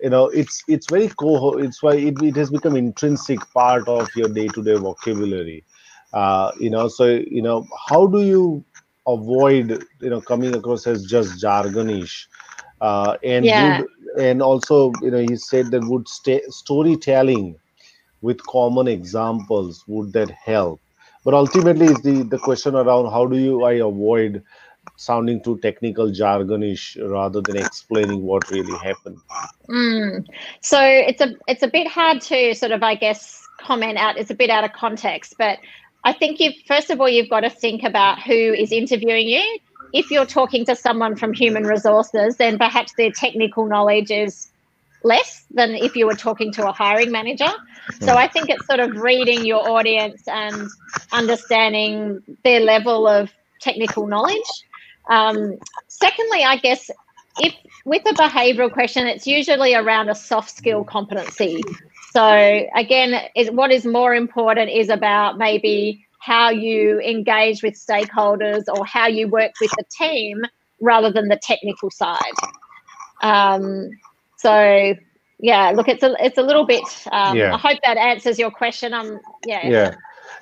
[0.00, 1.56] you know, it's it's very co.
[1.58, 5.64] It's why it, it has become intrinsic part of your day-to-day vocabulary.
[6.12, 8.64] Uh, you know, so you know, how do you
[9.06, 9.70] avoid,
[10.00, 12.26] you know, coming across as just jargonish?
[12.80, 13.82] Uh, and Yeah.
[14.18, 17.56] And also you know he said that would stay storytelling
[18.20, 20.80] with common examples would that help
[21.24, 24.42] but ultimately is the the question around how do you i avoid
[24.96, 29.18] sounding too technical jargonish rather than explaining what really happened
[29.68, 30.26] Mm.
[30.62, 34.16] So it's a it's a bit hard to sort of I guess comment out.
[34.16, 35.58] It's a bit out of context, but
[36.04, 39.58] I think you first of all you've got to think about who is interviewing you.
[39.92, 44.48] If you're talking to someone from human resources, then perhaps their technical knowledge is
[45.02, 47.50] less than if you were talking to a hiring manager.
[48.00, 50.68] So I think it's sort of reading your audience and
[51.12, 54.50] understanding their level of technical knowledge.
[55.08, 56.90] Um, secondly, I guess
[57.38, 61.62] if with a behavioral question, it's usually around a soft skill competency.
[62.12, 68.64] So again, is what is more important is about maybe how you engage with stakeholders
[68.68, 70.42] or how you work with the team
[70.80, 72.18] rather than the technical side.
[73.22, 73.88] Um,
[74.36, 74.94] so
[75.40, 76.84] yeah, look, it's a it's a little bit.
[77.12, 77.54] Um, Yeah.
[77.54, 78.92] I hope that answers your question.
[78.92, 79.68] Um, yeah.
[79.68, 79.94] yeah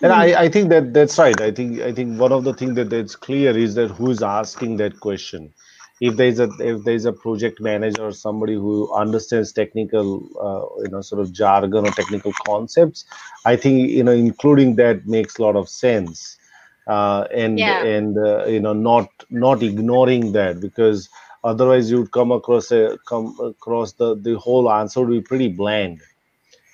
[0.02, 2.74] and I, I think that that's right i think i think one of the things
[2.76, 5.52] that that's clear is that who's asking that question
[6.00, 10.08] if there's a if there's a project manager or somebody who understands technical
[10.46, 13.04] uh, you know sort of jargon or technical concepts
[13.44, 16.38] i think you know including that makes a lot of sense
[16.86, 17.86] uh, and Yeah.
[17.94, 21.08] and uh, you know not not ignoring that because
[21.44, 26.00] otherwise you'd come across a come across the the whole answer would be pretty bland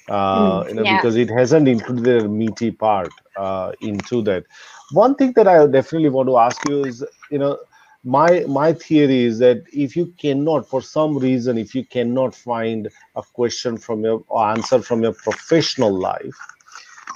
[0.08, 1.04] uh, you know, Yeah.
[1.04, 4.44] because it hasn't included the meaty part uh, into that.
[4.90, 7.58] One thing that I definitely want to ask you is, you know,
[8.04, 12.88] my my theory is that if you cannot, for some reason, if you cannot find
[13.16, 16.36] a question from your answer from your professional life,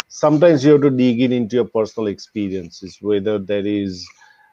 [0.09, 4.07] sometimes you have to dig in into your personal experiences, whether there is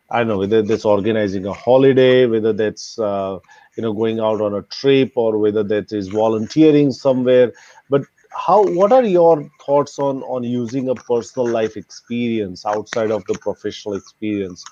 [0.10, 3.40] I don't know whether that's organizing a holiday, whether that's uh,
[3.78, 7.54] you know going out on a trip, or whether that is volunteering somewhere.
[7.90, 8.04] But
[8.36, 8.64] how?
[8.64, 13.96] What are your thoughts on on using a personal life experience outside of the professional
[13.96, 14.64] experience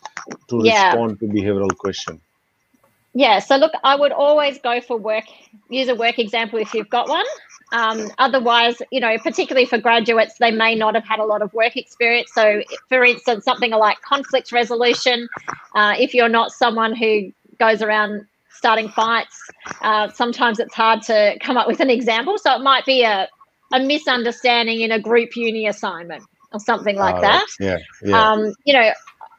[0.49, 0.93] to Yeah.
[0.93, 2.21] respond to behavioral question?
[3.13, 5.25] Yeah, so look, I would always go for work,
[5.69, 7.25] use a work example if you've got one.
[7.73, 11.53] Um, otherwise, you know, particularly for graduates, they may not have had a lot of
[11.53, 12.31] work experience.
[12.33, 15.27] So, for instance, something like conflict resolution,
[15.75, 19.37] uh, if you're not someone who goes around starting fights,
[19.81, 22.37] uh, sometimes it's hard to come up with an example.
[22.37, 23.27] So, it might be a,
[23.73, 28.31] a misunderstanding in a group uni assignment or something like Ah, that Yeah, yeah.
[28.31, 28.91] um, you know,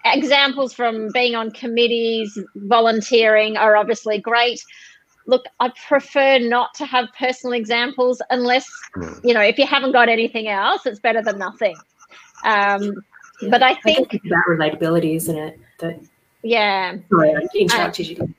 [0.05, 4.61] examples from being on committees, volunteering are obviously great.
[5.27, 9.21] Look, I prefer not to have personal examples unless, Mm.
[9.25, 11.77] you know, if you haven't got anything else, it's better than nothing.
[12.45, 12.93] Um,
[13.51, 15.59] But I think- it's about relatability, isn't it?
[15.79, 16.01] That
[16.43, 16.95] yeah.
[17.11, 18.35] sorry, I interrupted you.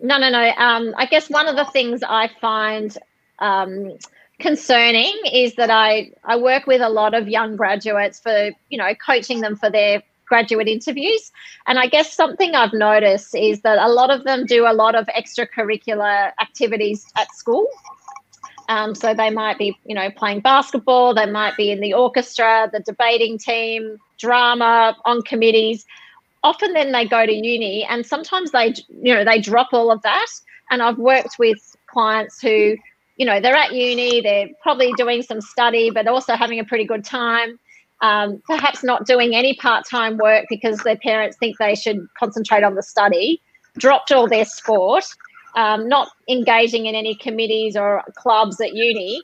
[0.00, 0.50] No, no, no.
[0.56, 2.96] Um, I guess one of the things I find
[3.40, 3.96] um,
[4.38, 8.94] concerning is that I, I work with a lot of young graduates for, you know,
[8.94, 11.32] coaching them for their graduate interviews.
[11.66, 14.94] And I guess something I've noticed is that a lot of them do a lot
[14.94, 17.66] of extracurricular activities at school.
[18.68, 22.68] Um, so they might be, you know, playing basketball, they might be in the orchestra,
[22.70, 25.86] the debating team, drama, on committees
[26.42, 30.00] often then they go to uni and sometimes they you know they drop all of
[30.02, 30.28] that
[30.70, 32.76] and i've worked with clients who
[33.18, 36.84] you know they're at uni they're probably doing some study but also having a pretty
[36.84, 37.58] good time.
[38.00, 42.76] Um, perhaps not doing any part-time work because their parents think they should concentrate on
[42.76, 43.42] the study.
[43.76, 45.04] Dropped all their sport
[45.58, 49.20] um, not engaging in any committees or clubs at uni.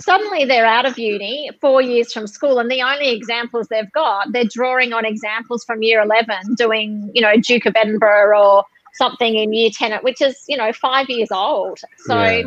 [0.00, 4.30] Suddenly they're out of uni four years from school and the only examples they've got
[4.32, 9.36] they're drawing on examples from year 11 doing you know duke of edinburgh or something
[9.36, 11.80] in year 10 which is you know five years old.
[12.00, 12.42] So Yeah.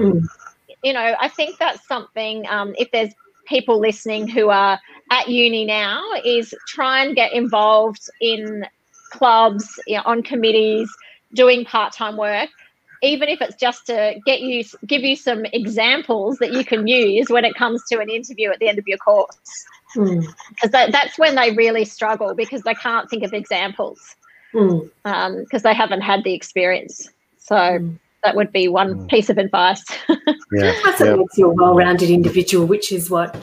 [0.83, 3.13] You know i think that's something um, if there's
[3.45, 4.79] people listening who are
[5.09, 8.65] at uni now is try and get involved in
[9.11, 10.89] clubs, you know, on committees,
[11.33, 12.49] doing part-time work,
[13.03, 17.29] even if it's just to get you give you some examples that you can use
[17.29, 19.65] when it comes to an interview at the end of your course.
[19.93, 20.71] Because mm.
[20.71, 24.15] that, that's when they really struggle because they can't think of examples
[24.53, 25.55] because mm.
[25.55, 27.09] um, they haven't had the experience.
[27.37, 27.99] So mm.
[28.23, 29.05] That would be one hmm.
[29.07, 29.83] piece of advice.
[30.09, 31.15] yeah, that's yeah.
[31.15, 33.35] makes you a well-rounded individual, which is what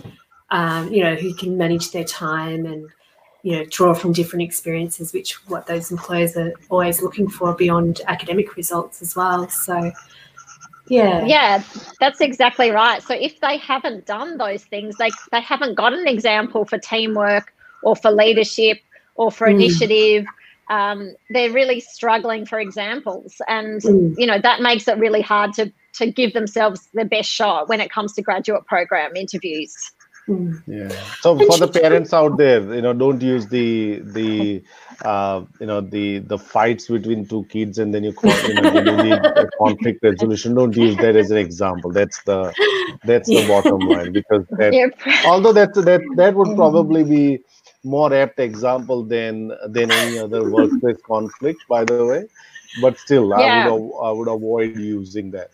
[0.50, 2.88] um, you know who can manage their time and
[3.42, 8.00] you know draw from different experiences, which what those employers are always looking for beyond
[8.06, 9.48] academic results as well.
[9.48, 9.92] So.
[10.90, 11.26] Yeah.
[11.26, 11.62] Yeah,
[12.00, 13.02] that's exactly right.
[13.02, 17.52] So if they haven't done those things, they they haven't got an example for teamwork
[17.82, 18.78] or for leadership
[19.14, 19.56] or for mm.
[19.56, 20.24] initiative
[20.68, 24.14] um, they're really struggling for examples and mm.
[24.16, 27.80] you know that makes it really hard to to give themselves the best shot when
[27.80, 29.74] it comes to graduate program interviews
[30.28, 30.62] mm.
[30.66, 30.88] yeah
[31.20, 34.62] so for the parents out there you know don't use the the
[35.04, 38.72] uh, you know the the fights between two kids and then you, call, you know
[38.74, 42.52] you need a conflict resolution don't use that as an example that's the
[43.04, 44.72] that's the bottom line because that,
[45.26, 46.56] although that that that would mm.
[46.56, 47.40] probably be
[47.84, 52.28] more apt example than than any other workplace conflict, by the way.
[52.80, 53.66] But still, yeah.
[53.66, 55.50] I would I would avoid using that.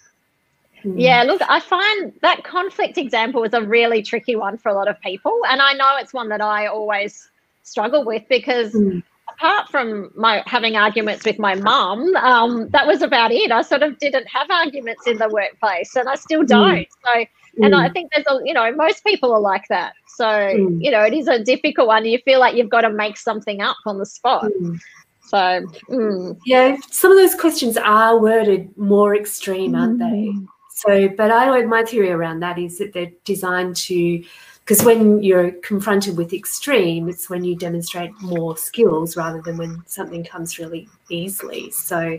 [0.83, 0.99] Hmm.
[0.99, 4.89] Yeah, look, I find that conflict example is a really tricky one for a lot
[4.89, 7.29] of people, and I know it's one that I always
[7.63, 8.73] struggle with because.
[8.73, 9.03] Mm.
[9.27, 13.51] Apart from my having arguments with my mum, um, that was about it.
[13.51, 16.47] I sort of didn't have arguments in the workplace, and I still hmm.
[16.47, 16.77] don't.
[16.77, 16.87] Mm.
[17.05, 17.25] So
[17.63, 17.79] and mm.
[17.79, 19.95] I think there's a, you know, most people are like that.
[20.17, 20.83] So, mm.
[20.83, 22.05] you know, it is a difficult one.
[22.05, 24.45] You feel like you've got to make something up on the spot.
[24.45, 24.79] Mm.
[25.27, 25.39] So,
[25.89, 26.39] mm.
[26.45, 30.05] yeah, some of those questions are worded more extreme, aren't they?
[30.05, 30.47] Mm.
[30.71, 34.25] So, but I my theory around that is that they're designed to,
[34.61, 39.83] because when you're confronted with extreme, it's when you demonstrate more skills rather than when
[39.87, 41.71] something comes really easily.
[41.71, 42.19] So,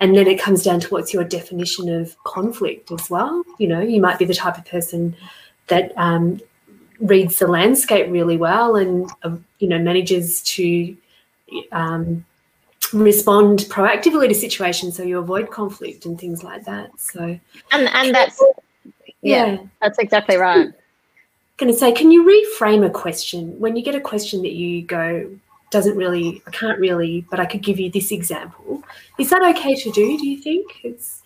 [0.00, 3.44] and then it comes down to what's your definition of conflict as well.
[3.58, 5.16] You know, you might be the type of person
[5.68, 6.40] that um,
[7.00, 10.96] reads the landscape really well and uh, you know manages to
[11.72, 12.24] um,
[12.92, 16.90] respond proactively to situations so you avoid conflict and things like that.
[16.98, 17.38] So
[17.72, 18.40] and and that's
[19.22, 19.58] yeah, yeah.
[19.80, 20.70] that's exactly right.
[21.56, 24.82] Going to say, can you reframe a question when you get a question that you
[24.82, 25.30] go,
[25.74, 28.82] doesn't really, I can't really, but I could give you this example.
[29.18, 30.16] Is that okay to do?
[30.16, 31.20] Do you think it's?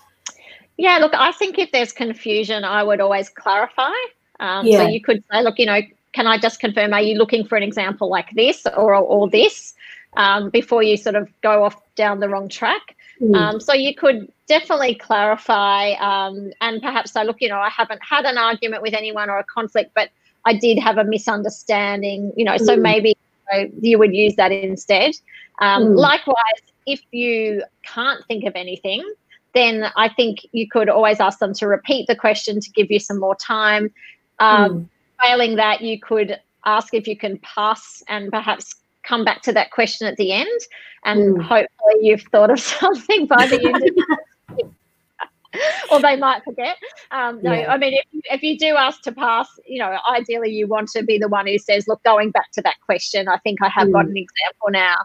[0.78, 3.92] Yeah, look, I think if there's confusion, I would always clarify.
[4.40, 4.78] Um, yeah.
[4.78, 5.80] So you could say, look, you know,
[6.12, 6.94] can I just confirm?
[6.94, 9.74] Are you looking for an example like this or or this
[10.16, 12.96] um, before you sort of go off down the wrong track?
[13.20, 13.36] Mm.
[13.36, 18.00] Um, so you could definitely clarify um, and perhaps say, look, you know, I haven't
[18.02, 20.08] had an argument with anyone or a conflict, but
[20.46, 22.32] I did have a misunderstanding.
[22.34, 22.64] You know, mm.
[22.64, 23.14] so maybe
[23.50, 25.14] so you would use that instead.
[25.60, 25.96] Um, mm.
[25.96, 29.02] Likewise, if you can't think of anything,
[29.54, 32.98] then I think you could always ask them to repeat the question to give you
[33.00, 33.92] some more time.
[34.38, 34.88] Um, mm.
[35.22, 39.70] Failing that, you could ask if you can pass and perhaps come back to that
[39.70, 40.60] question at the end.
[41.04, 41.42] And mm.
[41.42, 43.98] hopefully, you've thought of something by the end.
[45.90, 46.76] or they might forget.
[47.10, 47.72] Um, no, yeah.
[47.72, 51.02] I mean, if, if you do ask to pass, you know, ideally you want to
[51.02, 53.88] be the one who says, look, going back to that question, I think I have
[53.88, 53.92] mm.
[53.92, 54.96] got an example now.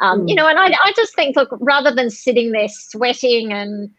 [0.00, 0.28] Um, mm.
[0.28, 3.90] You know, and I, I just think, look, rather than sitting there sweating and,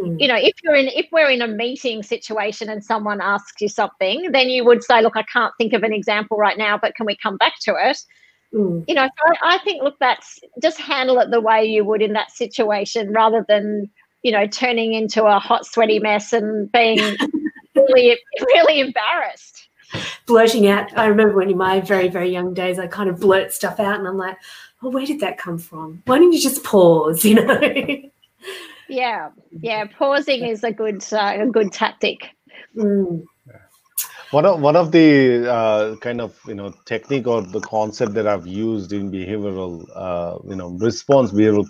[0.00, 0.16] mm.
[0.20, 3.68] you know, if you're in, if we're in a meeting situation and someone asks you
[3.68, 6.94] something, then you would say, look, I can't think of an example right now, but
[6.94, 7.98] can we come back to it?
[8.54, 8.84] Mm.
[8.86, 12.02] You know, so I, I think, look, that's just handle it the way you would
[12.02, 13.90] in that situation rather than
[14.26, 16.98] you know, turning into a hot, sweaty mess and being
[17.76, 19.68] really, really embarrassed.
[20.26, 20.98] Blurting out.
[20.98, 24.00] I remember when in my very, very young days, I kind of blurt stuff out
[24.00, 24.36] and I'm like,
[24.82, 26.02] oh, where did that come from?
[26.06, 27.60] Why don't you just pause, you know?
[28.88, 29.84] yeah, yeah.
[29.96, 32.30] Pausing is a good, uh, a good tactic.
[32.76, 33.22] Mm.
[34.32, 38.26] One of one of the uh, kind of you know technique or the concept that
[38.26, 41.68] I've used in behavioral uh, you know response behavioral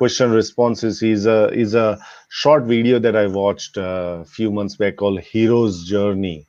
[0.00, 1.88] question responses is a is a
[2.30, 6.46] short video that I watched a few months back called Hero's Journey,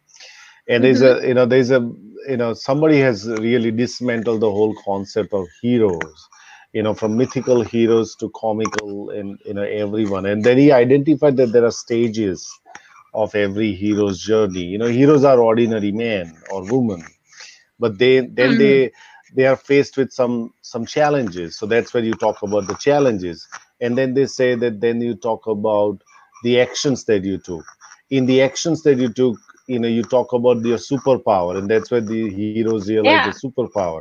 [0.70, 1.26] and there's mm-hmm.
[1.26, 1.82] a you know there's a
[2.30, 6.30] you know somebody has really dismantled the whole concept of heroes,
[6.72, 11.36] you know from mythical heroes to comical and you know everyone, and then he identified
[11.36, 12.50] that there are stages
[13.14, 14.64] of every hero's journey.
[14.64, 17.04] You know, heroes are ordinary men or women,
[17.80, 18.60] but they then mm-hmm.
[18.60, 18.92] they
[19.36, 21.58] they are faced with some some challenges.
[21.58, 23.48] So that's where you talk about the challenges.
[23.82, 26.02] And then they say that then you talk about
[26.44, 27.64] the actions that you took.
[28.10, 31.92] In the actions that you took you know you talk about your superpower and that's
[31.92, 33.24] where the heroes realize Yeah.
[33.24, 33.92] the superpower.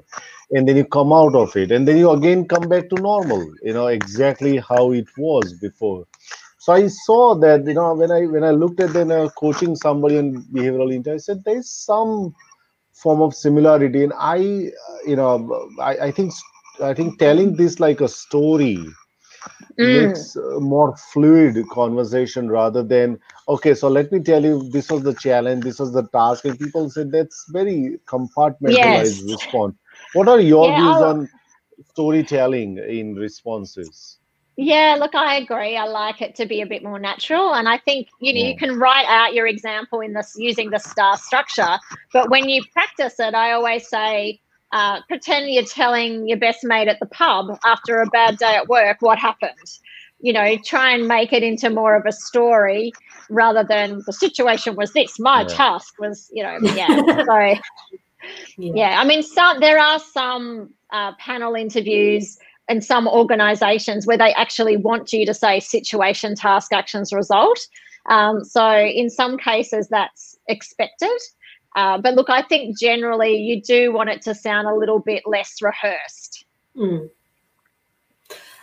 [0.42, 3.52] And then you come out of it and then you again come back to normal
[3.62, 6.06] you know exactly how it was before.
[6.58, 9.74] So i saw that you know when i when i looked at then uh, coaching
[9.76, 12.34] somebody on behavioral intelligence i said there's some
[13.02, 14.36] form of similarity and i
[15.06, 16.32] you know i, I think
[16.82, 18.96] i think telling this like a story
[19.78, 20.30] Mm.
[20.30, 25.14] makes more fluid conversation rather than okay so let me tell you this was the
[25.14, 29.28] challenge this was the task and people said that's very compartmentalized Yes.
[29.28, 29.74] response
[30.12, 31.28] what are your Yeah, views I'll- on
[31.92, 34.19] storytelling in responses
[34.62, 35.78] Yeah, look, I agree.
[35.78, 38.54] I like it to be a bit more natural, and I think you know you
[38.54, 41.78] can write out your example in this using the star structure.
[42.12, 44.38] But when you practice it, I always say,
[44.70, 48.68] uh, pretend you're telling your best mate at the pub after a bad day at
[48.68, 49.56] work what happened.
[50.20, 52.92] You know, try and make it into more of a story
[53.30, 55.18] rather than the situation was this.
[55.18, 55.56] My Yeah.
[55.56, 57.00] task was, you know, yeah.
[57.26, 57.54] so
[58.58, 62.36] yeah, I mean, some there are some uh, panel interviews
[62.70, 67.58] and some organisations where they actually want you to say situation, task, actions, result.
[68.06, 71.18] Um, so in some cases, that's expected.
[71.74, 75.24] Uh, but look, I think generally you do want it to sound a little bit
[75.26, 76.44] less rehearsed.
[76.76, 77.10] Mm.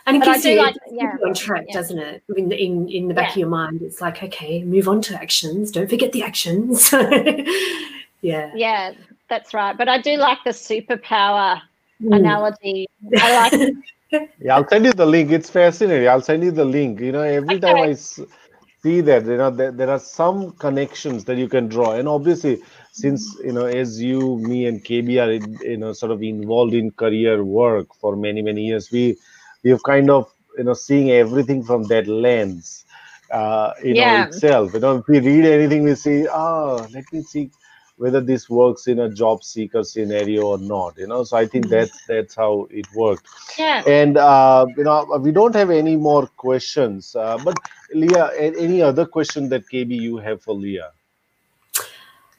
[0.06, 1.74] And it gives do you, like- yeah, on track, yeah.
[1.74, 2.22] doesn't it?
[2.34, 3.32] In, the, in in the back Yeah.
[3.32, 5.70] of your mind, it's like, okay, move on to actions.
[5.70, 6.90] Don't forget the actions.
[8.22, 8.50] yeah.
[8.54, 8.92] Yeah,
[9.28, 9.76] that's right.
[9.76, 11.60] But I do like the superpower
[12.00, 12.14] Mm.
[12.16, 12.86] analogy.
[13.16, 13.72] I like
[14.40, 15.30] yeah i'll send you the link.
[15.30, 16.08] It's fascinating.
[16.08, 17.00] I'll send you the link.
[17.00, 21.36] You know every time I see that you know there, there are some connections that
[21.36, 21.92] you can draw.
[21.92, 22.60] And obviously
[22.92, 26.74] since you know as you me and kb are in, you know sort of involved
[26.74, 29.16] in career work for many many years we
[29.64, 32.84] we've kind of you know seeing everything from that lens
[33.32, 34.72] uh you know itself.
[34.74, 37.50] You know if we read anything we see oh let me see
[37.98, 41.68] whether this works in a job seeker scenario or not you know so i think
[41.68, 43.26] that's that's how it worked
[43.58, 43.82] yeah.
[43.86, 47.56] and uh, you know we don't have any more questions uh, but
[47.92, 50.90] leah any other question that kb you have for leah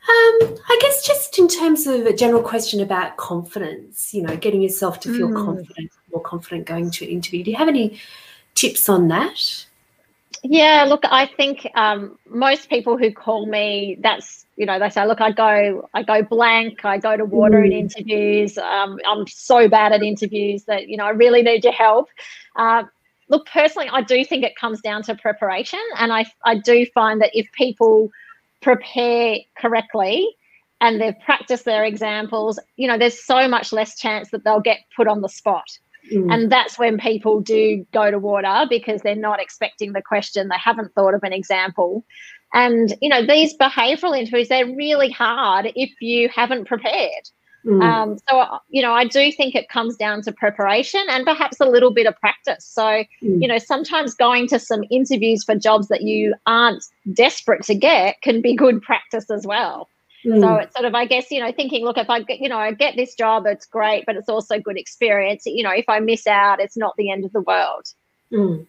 [0.09, 4.61] Um, I guess just in terms of a general question about confidence, you know, getting
[4.61, 5.45] yourself to feel Mm.
[5.45, 7.43] confident, more confident going to an interview.
[7.43, 7.99] Do you have any
[8.55, 9.65] tips on that?
[10.41, 15.07] Yeah, look, I think um, most people who call me, that's you know, they say,
[15.07, 17.79] look, I go, I go blank, I go to water in Mm.
[17.79, 18.57] interviews.
[18.57, 22.09] Um, I'm so bad at interviews that you know I really need your help.
[22.57, 22.83] Uh,
[23.29, 27.21] look, personally, I do think it comes down to preparation, and I I do find
[27.21, 28.09] that if people
[28.61, 30.27] prepare correctly
[30.81, 34.79] and they've practiced their examples, you know, there's so much less chance that they'll get
[34.95, 35.69] put on the spot.
[36.13, 36.33] Mm.
[36.33, 40.47] And that's when people do go to water because they're not expecting the question.
[40.49, 42.05] They haven't thought of an example.
[42.53, 47.29] And, you know, these behavioral interviews, they're really hard if you haven't prepared.
[47.65, 47.83] Mm.
[47.83, 51.59] Um, so, uh, you know, I do think it comes down to preparation and perhaps
[51.59, 52.65] a little bit of practice.
[52.65, 53.41] So, Mm.
[53.41, 56.83] you know, sometimes going to some interviews for jobs that you aren't
[57.13, 59.89] desperate to get can be good practice as well.
[60.23, 60.63] So Mm.
[60.63, 62.73] it's sort of, I guess, you know, thinking, look, if I get, you know, I
[62.73, 65.45] get this job, it's great, but it's also good experience.
[65.45, 67.85] You know, if I miss out, it's not the end of the world.
[68.31, 68.67] Mm.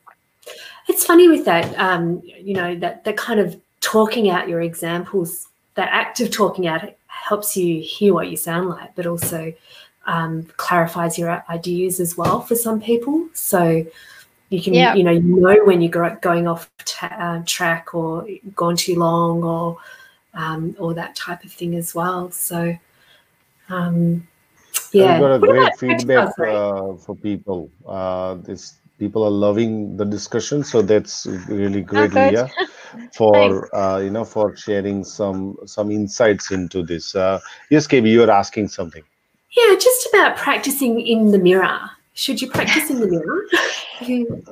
[0.89, 5.49] It's funny with that, um, you know, that that kind of talking out your examples,
[5.74, 9.53] that act of talking out helps you hear what you sound like, but also
[10.07, 13.28] um, clarifies your ideas as well for some people.
[13.35, 13.85] So
[14.49, 14.95] you can, Yeah.
[14.95, 19.43] you know, you know when you're going off ta- uh, track or gone too long
[19.45, 19.78] or
[20.35, 22.31] um, or that type of thing as well.
[22.31, 22.76] So
[23.68, 24.26] um,
[24.93, 27.70] yeah, We've got a What great about feedback uh, for people.
[27.87, 32.30] Uh, this people are loving the discussion, so that's really great, good.
[32.30, 32.48] Leah,
[33.16, 37.14] for uh, you know for sharing some some insights into this.
[37.16, 37.40] Uh,
[37.70, 39.03] yes, KB, you are asking something.
[39.59, 41.80] Yeah, just about practicing in the mirror.
[42.14, 43.42] Should you practice in the mirror?
[44.03, 44.42] You-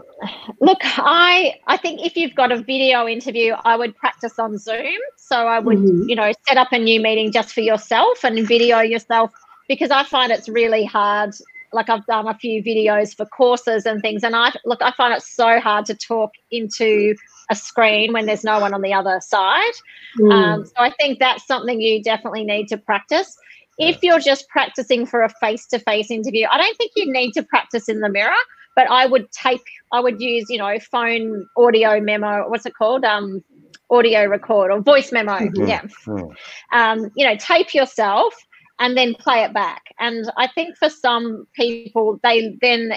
[0.61, 5.01] Look, I I think if you've got a video interview, I would practice on Zoom.
[5.17, 6.09] So I would, Mhm.
[6.11, 9.31] you know, set up a new meeting just for yourself and video yourself
[9.69, 11.33] because I find it's really hard.
[11.73, 15.15] Like I've done a few videos for courses and things, and I look, I find
[15.15, 17.15] it so hard to talk into
[17.51, 19.73] a screen when there's no one on the other side.
[20.19, 20.33] Mm.
[20.33, 23.37] Um, so I think that's something you definitely need to practice.
[23.79, 27.89] If you're just practicing for a face-to-face interview, I don't think you need to practice
[27.89, 28.33] in the mirror.
[28.75, 29.61] But I would tape.
[29.93, 32.49] I would use, you know, phone audio memo.
[32.49, 33.05] What's it called?
[33.05, 33.43] Um,
[33.91, 35.33] audio record or voice memo.
[35.33, 35.69] Mhm.
[35.69, 35.83] Yeah.
[36.05, 36.31] Hmm.
[36.73, 38.35] Um, you know, tape yourself
[38.79, 39.83] and then play it back.
[39.99, 42.93] And I think for some people, they then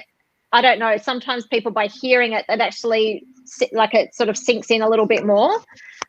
[0.53, 0.97] I don't know.
[0.97, 3.25] Sometimes people by hearing it, it actually
[3.71, 5.59] like it sort of sinks in a little bit more.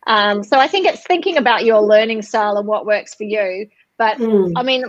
[0.06, 3.68] Um, so I think it's thinking about your learning style and what works for you.
[3.98, 4.52] But mm.
[4.56, 4.84] I mean,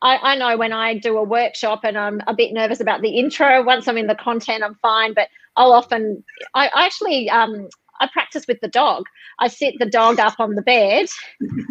[0.00, 3.18] I, I, know when I do a workshop and I'm a bit nervous about the
[3.18, 3.64] intro.
[3.64, 5.14] Once I'm in the content, I'm fine.
[5.14, 6.22] But I'll often,
[6.54, 7.68] I, I actually, um,
[8.00, 9.04] I practice with the dog.
[9.38, 11.06] I sit the dog up on the bed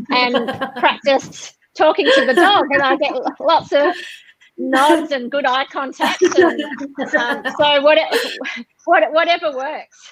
[0.10, 0.48] and
[0.78, 3.96] practice talking to the dog, and I get lots of
[4.58, 6.22] nods and good eye contact.
[6.22, 6.62] And,
[7.16, 7.98] um, so what,
[8.86, 10.12] what, whatever works.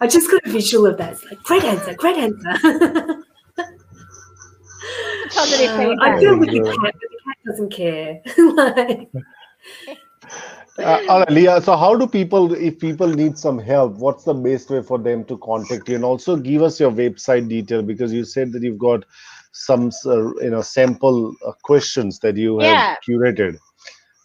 [0.00, 1.12] I just got a visual of that.
[1.12, 3.24] It's like great answer, great answer.
[5.30, 5.98] Positive uh, feedback.
[6.00, 8.20] I feel with the cat, but the cat doesn't care.
[8.36, 9.10] like,
[10.78, 11.60] uh, all right, Leah.
[11.62, 15.24] So, how do people, if people need some help, what's the best way for them
[15.26, 15.94] to contact you?
[15.94, 19.04] And also give us your website detail because you said that you've got
[19.54, 22.90] some, uh, you know, sample uh, questions that you yeah.
[22.90, 23.56] have curated.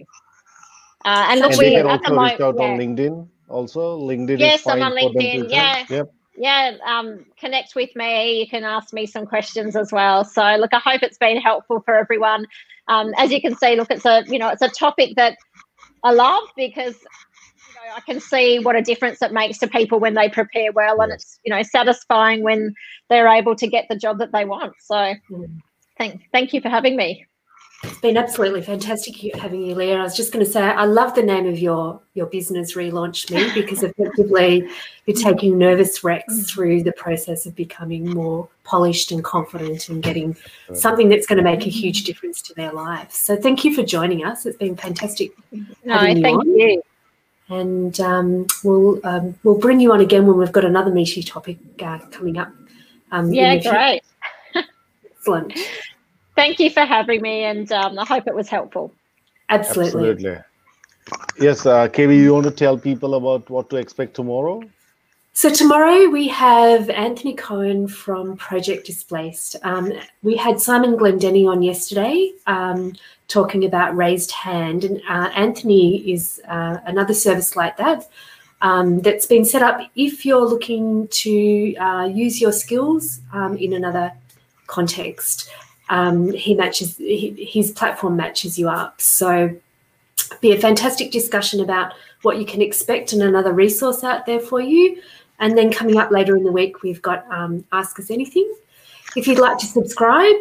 [1.05, 2.63] Uh, and look, and we also reach out yeah.
[2.63, 3.27] on LinkedIn.
[3.49, 4.39] Also, LinkedIn.
[4.39, 5.49] Yes, I'm on LinkedIn.
[5.49, 5.83] Yeah.
[5.89, 6.13] Yep.
[6.39, 8.39] Yeah, um, connect with me.
[8.39, 10.23] You can ask me some questions as well.
[10.23, 12.45] So, look, I hope it's been helpful for everyone.
[12.87, 15.37] Um, as you can see, look, it's a you know it's a topic that
[16.01, 19.99] I love because you know, I can see what a difference it makes to people
[19.99, 22.73] when they prepare well, and it's you know satisfying when
[23.09, 24.75] they're able to get the job that they want.
[24.79, 25.15] So,
[25.97, 27.25] thank thank you for having me.
[27.83, 29.99] It's been absolutely fantastic having you, Leah.
[29.99, 33.31] I was just going to say, I love the name of your your business, Relaunch
[33.31, 34.67] Me, because effectively
[35.05, 36.49] you're taking nervous wrecks mm.
[36.49, 40.35] through the process of becoming more polished and confident and getting
[40.73, 43.15] something that's going to make a huge difference to their lives.
[43.15, 44.45] So thank you for joining us.
[44.45, 45.31] It's been fantastic.
[45.85, 46.59] No, you thank on.
[46.59, 46.83] you.
[47.47, 51.57] And um, we'll um, we'll bring you on again when we've got another meaty topic
[51.81, 52.51] uh, coming up.
[53.11, 54.01] Um, yeah, great.
[55.11, 55.53] Excellent.
[56.39, 58.93] Thank you for having me, and um, I hope it was helpful.
[59.49, 60.11] Absolutely.
[60.11, 60.37] Absolutely.
[61.37, 64.63] Yes, uh, KB, you want to tell people about what to expect tomorrow?
[65.33, 69.57] So tomorrow we have Anthony Cohen from Project Displaced.
[69.63, 69.91] Um,
[70.23, 72.93] we had Simon Glendenny on yesterday um,
[73.27, 78.07] talking about raised hand, and uh, Anthony is uh, another service like that
[78.61, 83.73] um, that's been set up if you're looking to uh, use your skills um, in
[83.73, 84.13] another
[84.67, 85.51] context
[85.89, 89.01] um, he matches he, his platform matches you up.
[89.01, 89.55] So
[90.41, 94.61] be a fantastic discussion about what you can expect and another resource out there for
[94.61, 95.01] you.
[95.39, 98.53] And then coming up later in the week, we've got um, Ask Us Anything.
[99.15, 100.35] If you'd like to subscribe,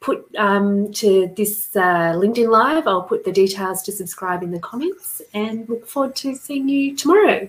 [0.00, 2.86] put um, to this uh, LinkedIn Live.
[2.86, 6.96] I'll put the details to subscribe in the comments and look forward to seeing you
[6.96, 7.48] tomorrow.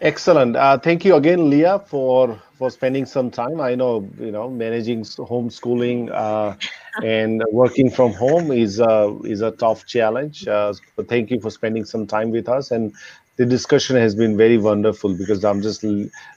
[0.00, 0.56] Excellent.
[0.56, 3.60] Uh, thank you again, Leah, for for spending some time.
[3.60, 6.56] I know you know managing homeschooling uh,
[7.02, 10.46] and working from home is uh, is a tough challenge.
[10.48, 12.92] Uh, but thank you for spending some time with us, and
[13.38, 15.82] the discussion has been very wonderful because I'm just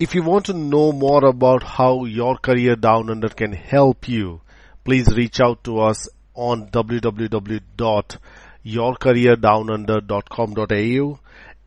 [0.00, 4.40] If you want to know more about how Your Career Down Under can help you,
[4.84, 6.68] please reach out to us on
[8.64, 11.18] www.yourcareerdownunder.com.au.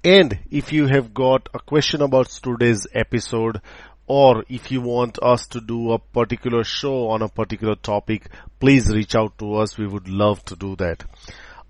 [0.03, 3.61] And if you have got a question about today's episode,
[4.07, 8.29] or if you want us to do a particular show on a particular topic,
[8.59, 9.77] please reach out to us.
[9.77, 11.03] We would love to do that.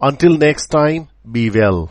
[0.01, 1.89] Until next time, be well.